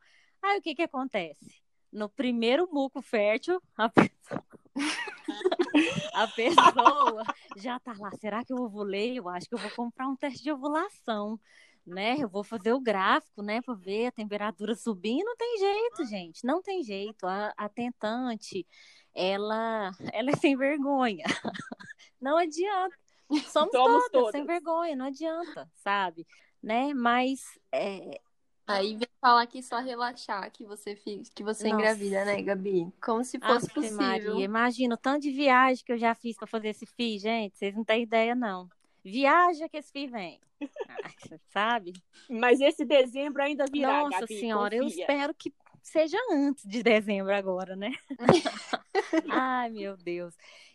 Aí 0.42 0.58
o 0.58 0.62
que 0.62 0.74
que 0.74 0.82
acontece? 0.82 1.62
No 1.92 2.08
primeiro 2.08 2.68
muco 2.72 3.00
fértil, 3.02 3.60
a 3.76 3.88
pessoa, 3.88 4.44
a 6.14 6.26
pessoa 6.28 7.22
já 7.56 7.78
tá 7.80 7.94
lá. 7.98 8.10
Será 8.20 8.44
que 8.44 8.52
eu 8.52 8.58
ovulei? 8.58 9.18
Eu 9.18 9.28
acho 9.28 9.48
que 9.48 9.54
eu 9.54 9.58
vou 9.58 9.70
comprar 9.70 10.08
um 10.08 10.16
teste 10.16 10.42
de 10.42 10.52
ovulação. 10.52 11.38
né? 11.86 12.16
Eu 12.20 12.28
vou 12.28 12.44
fazer 12.44 12.72
o 12.74 12.80
gráfico, 12.80 13.42
né, 13.42 13.62
para 13.62 13.74
ver 13.74 14.06
a 14.08 14.12
temperatura 14.12 14.74
subir. 14.74 15.24
Não 15.24 15.36
tem 15.36 15.58
jeito, 15.58 16.04
gente. 16.06 16.44
Não 16.46 16.62
tem 16.62 16.82
jeito. 16.82 17.26
A, 17.26 17.52
a 17.56 17.68
tentante, 17.68 18.66
ela, 19.14 19.90
ela 20.12 20.30
é 20.30 20.36
sem 20.36 20.56
vergonha. 20.56 21.24
Não 22.20 22.36
adianta. 22.38 22.96
Somos, 23.52 23.70
Somos 23.70 23.72
todas, 23.72 24.10
todas, 24.10 24.32
sem 24.32 24.44
vergonha, 24.44 24.96
não 24.96 25.06
adianta, 25.06 25.70
sabe? 25.74 26.26
Né? 26.62 26.92
Mas 26.94 27.40
é, 27.70 28.20
Aí 28.68 28.96
vem 28.96 29.08
falar 29.18 29.46
que 29.46 29.62
só 29.62 29.78
relaxar 29.78 30.50
que 30.52 30.62
você 30.66 30.94
que 31.34 31.42
você 31.42 31.64
Nossa. 31.64 31.68
engravida, 31.68 32.24
né, 32.26 32.42
Gabi? 32.42 32.92
Como 33.00 33.24
se 33.24 33.38
fosse 33.38 33.64
Ave 33.64 33.74
possível. 33.74 33.96
Maria, 33.96 34.44
imagina 34.44 34.94
o 34.94 34.98
tanto 34.98 35.22
de 35.22 35.30
viagem 35.30 35.82
que 35.82 35.90
eu 35.90 35.96
já 35.96 36.14
fiz 36.14 36.36
para 36.36 36.46
fazer 36.46 36.68
esse 36.68 36.84
FII, 36.84 37.18
gente. 37.18 37.56
Vocês 37.56 37.74
não 37.74 37.82
têm 37.82 38.02
ideia, 38.02 38.34
não. 38.34 38.68
Viaja 39.02 39.70
que 39.70 39.78
esse 39.78 39.90
FII 39.90 40.06
vem. 40.08 40.40
sabe? 41.48 41.94
Mas 42.28 42.60
esse 42.60 42.84
dezembro 42.84 43.42
ainda 43.42 43.64
virá, 43.72 44.02
Nossa 44.02 44.20
Gabi, 44.20 44.38
senhora, 44.38 44.76
confia. 44.76 44.82
eu 44.82 44.86
espero 44.86 45.34
que 45.34 45.50
seja 45.82 46.18
antes 46.30 46.68
de 46.68 46.82
dezembro 46.82 47.34
agora, 47.34 47.74
né? 47.74 47.92
Ai, 49.30 49.70
meu 49.70 49.96
Deus. 49.96 50.34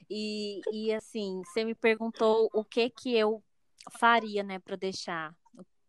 E, 0.09 0.61
e 0.71 0.93
assim, 0.93 1.41
você 1.45 1.63
me 1.63 1.75
perguntou 1.75 2.49
o 2.53 2.63
que 2.63 2.89
que 2.89 3.15
eu 3.15 3.43
faria, 3.99 4.43
né, 4.43 4.59
para 4.59 4.75
deixar 4.75 5.35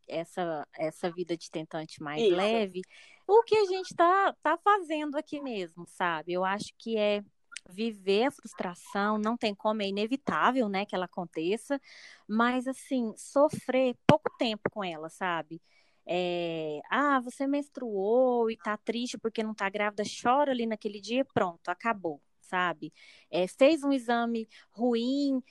essa, 0.09 0.67
essa 0.77 1.11
vida 1.11 1.37
de 1.37 1.51
tentante 1.51 2.03
mais 2.03 2.23
Isso. 2.23 2.35
leve, 2.35 2.83
o 3.27 3.43
que 3.43 3.57
a 3.57 3.65
gente 3.65 3.91
está 3.91 4.35
tá 4.43 4.59
fazendo 4.59 5.17
aqui 5.17 5.41
mesmo, 5.41 5.87
sabe? 5.87 6.33
Eu 6.33 6.45
acho 6.45 6.73
que 6.79 6.97
é 6.97 7.23
viver 7.71 8.25
a 8.25 8.31
frustração, 8.31 9.17
não 9.17 9.37
tem 9.37 9.55
como, 9.55 9.81
é 9.81 9.89
inevitável, 9.89 10.69
né, 10.69 10.85
que 10.85 10.95
ela 10.95 11.07
aconteça, 11.07 11.81
mas 12.29 12.67
assim, 12.67 13.15
sofrer 13.17 13.97
pouco 14.07 14.31
tempo 14.39 14.69
com 14.71 14.85
ela, 14.85 15.09
sabe? 15.09 15.61
É, 16.07 16.81
ah, 16.91 17.19
você 17.21 17.47
menstruou 17.47 18.51
e 18.51 18.57
tá 18.59 18.77
triste 18.77 19.17
porque 19.17 19.43
não 19.43 19.55
tá 19.55 19.71
grávida, 19.71 20.03
chora 20.23 20.53
ali 20.53 20.67
naquele 20.67 21.01
dia, 21.01 21.25
pronto, 21.25 21.71
acabou, 21.71 22.21
sabe? 22.55 22.93
É, 23.31 23.49
fez 23.49 23.83
um 23.83 23.93
exame 23.93 24.49
ruim, 24.71 25.43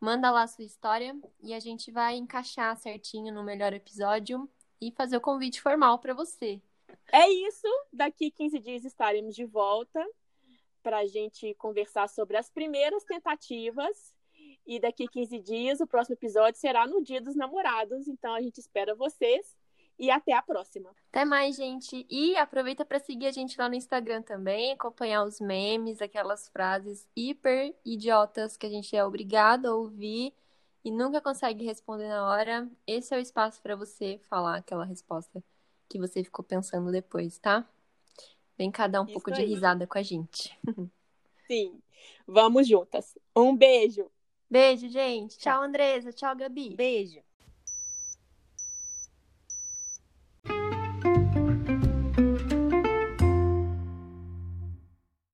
Manda 0.00 0.30
lá 0.30 0.46
sua 0.46 0.64
história 0.64 1.14
e 1.42 1.52
a 1.52 1.60
gente 1.60 1.90
vai 1.90 2.16
encaixar 2.16 2.74
certinho 2.78 3.34
no 3.34 3.44
melhor 3.44 3.74
episódio 3.74 4.48
e 4.80 4.90
fazer 4.90 5.18
o 5.18 5.20
convite 5.20 5.60
formal 5.60 5.98
para 5.98 6.14
você. 6.14 6.60
É 7.12 7.28
isso. 7.28 7.66
Daqui 7.92 8.30
15 8.30 8.58
dias 8.60 8.84
estaremos 8.86 9.34
de 9.34 9.44
volta 9.44 10.02
para 10.82 10.98
a 11.00 11.06
gente 11.06 11.54
conversar 11.54 12.08
sobre 12.08 12.38
as 12.38 12.48
primeiras 12.48 13.04
tentativas. 13.04 14.14
E 14.66 14.80
daqui 14.80 15.06
15 15.06 15.38
dias 15.38 15.80
o 15.80 15.86
próximo 15.86 16.14
episódio 16.14 16.58
será 16.58 16.86
no 16.86 17.02
Dia 17.02 17.20
dos 17.20 17.36
Namorados. 17.36 18.08
Então 18.08 18.32
a 18.34 18.40
gente 18.40 18.58
espera 18.58 18.94
vocês. 18.94 19.54
E 20.00 20.10
até 20.10 20.32
a 20.32 20.40
próxima. 20.40 20.90
Até 21.10 21.26
mais, 21.26 21.56
gente. 21.56 22.06
E 22.08 22.34
aproveita 22.34 22.86
para 22.86 22.98
seguir 22.98 23.26
a 23.26 23.30
gente 23.30 23.58
lá 23.58 23.68
no 23.68 23.74
Instagram 23.74 24.22
também, 24.22 24.72
acompanhar 24.72 25.24
os 25.24 25.38
memes, 25.38 26.00
aquelas 26.00 26.48
frases 26.48 27.06
hiper 27.14 27.74
idiotas 27.84 28.56
que 28.56 28.64
a 28.64 28.70
gente 28.70 28.96
é 28.96 29.04
obrigado 29.04 29.66
a 29.66 29.74
ouvir 29.74 30.32
e 30.82 30.90
nunca 30.90 31.20
consegue 31.20 31.66
responder 31.66 32.08
na 32.08 32.26
hora. 32.26 32.66
Esse 32.86 33.14
é 33.14 33.18
o 33.18 33.20
espaço 33.20 33.60
para 33.60 33.76
você 33.76 34.18
falar 34.26 34.56
aquela 34.56 34.86
resposta 34.86 35.44
que 35.86 35.98
você 35.98 36.24
ficou 36.24 36.42
pensando 36.42 36.90
depois, 36.90 37.38
tá? 37.38 37.68
Vem 38.56 38.70
cá 38.70 38.86
dar 38.86 39.02
um 39.02 39.04
Isso 39.04 39.12
pouco 39.12 39.30
aí. 39.30 39.36
de 39.36 39.44
risada 39.44 39.86
com 39.86 39.98
a 39.98 40.02
gente. 40.02 40.58
Sim. 41.46 41.78
Vamos 42.26 42.66
juntas. 42.66 43.18
Um 43.36 43.54
beijo. 43.54 44.10
Beijo, 44.48 44.88
gente. 44.88 45.36
Tchau, 45.36 45.62
Andresa. 45.62 46.10
Tchau, 46.10 46.34
Gabi. 46.34 46.74
Beijo. 46.74 47.20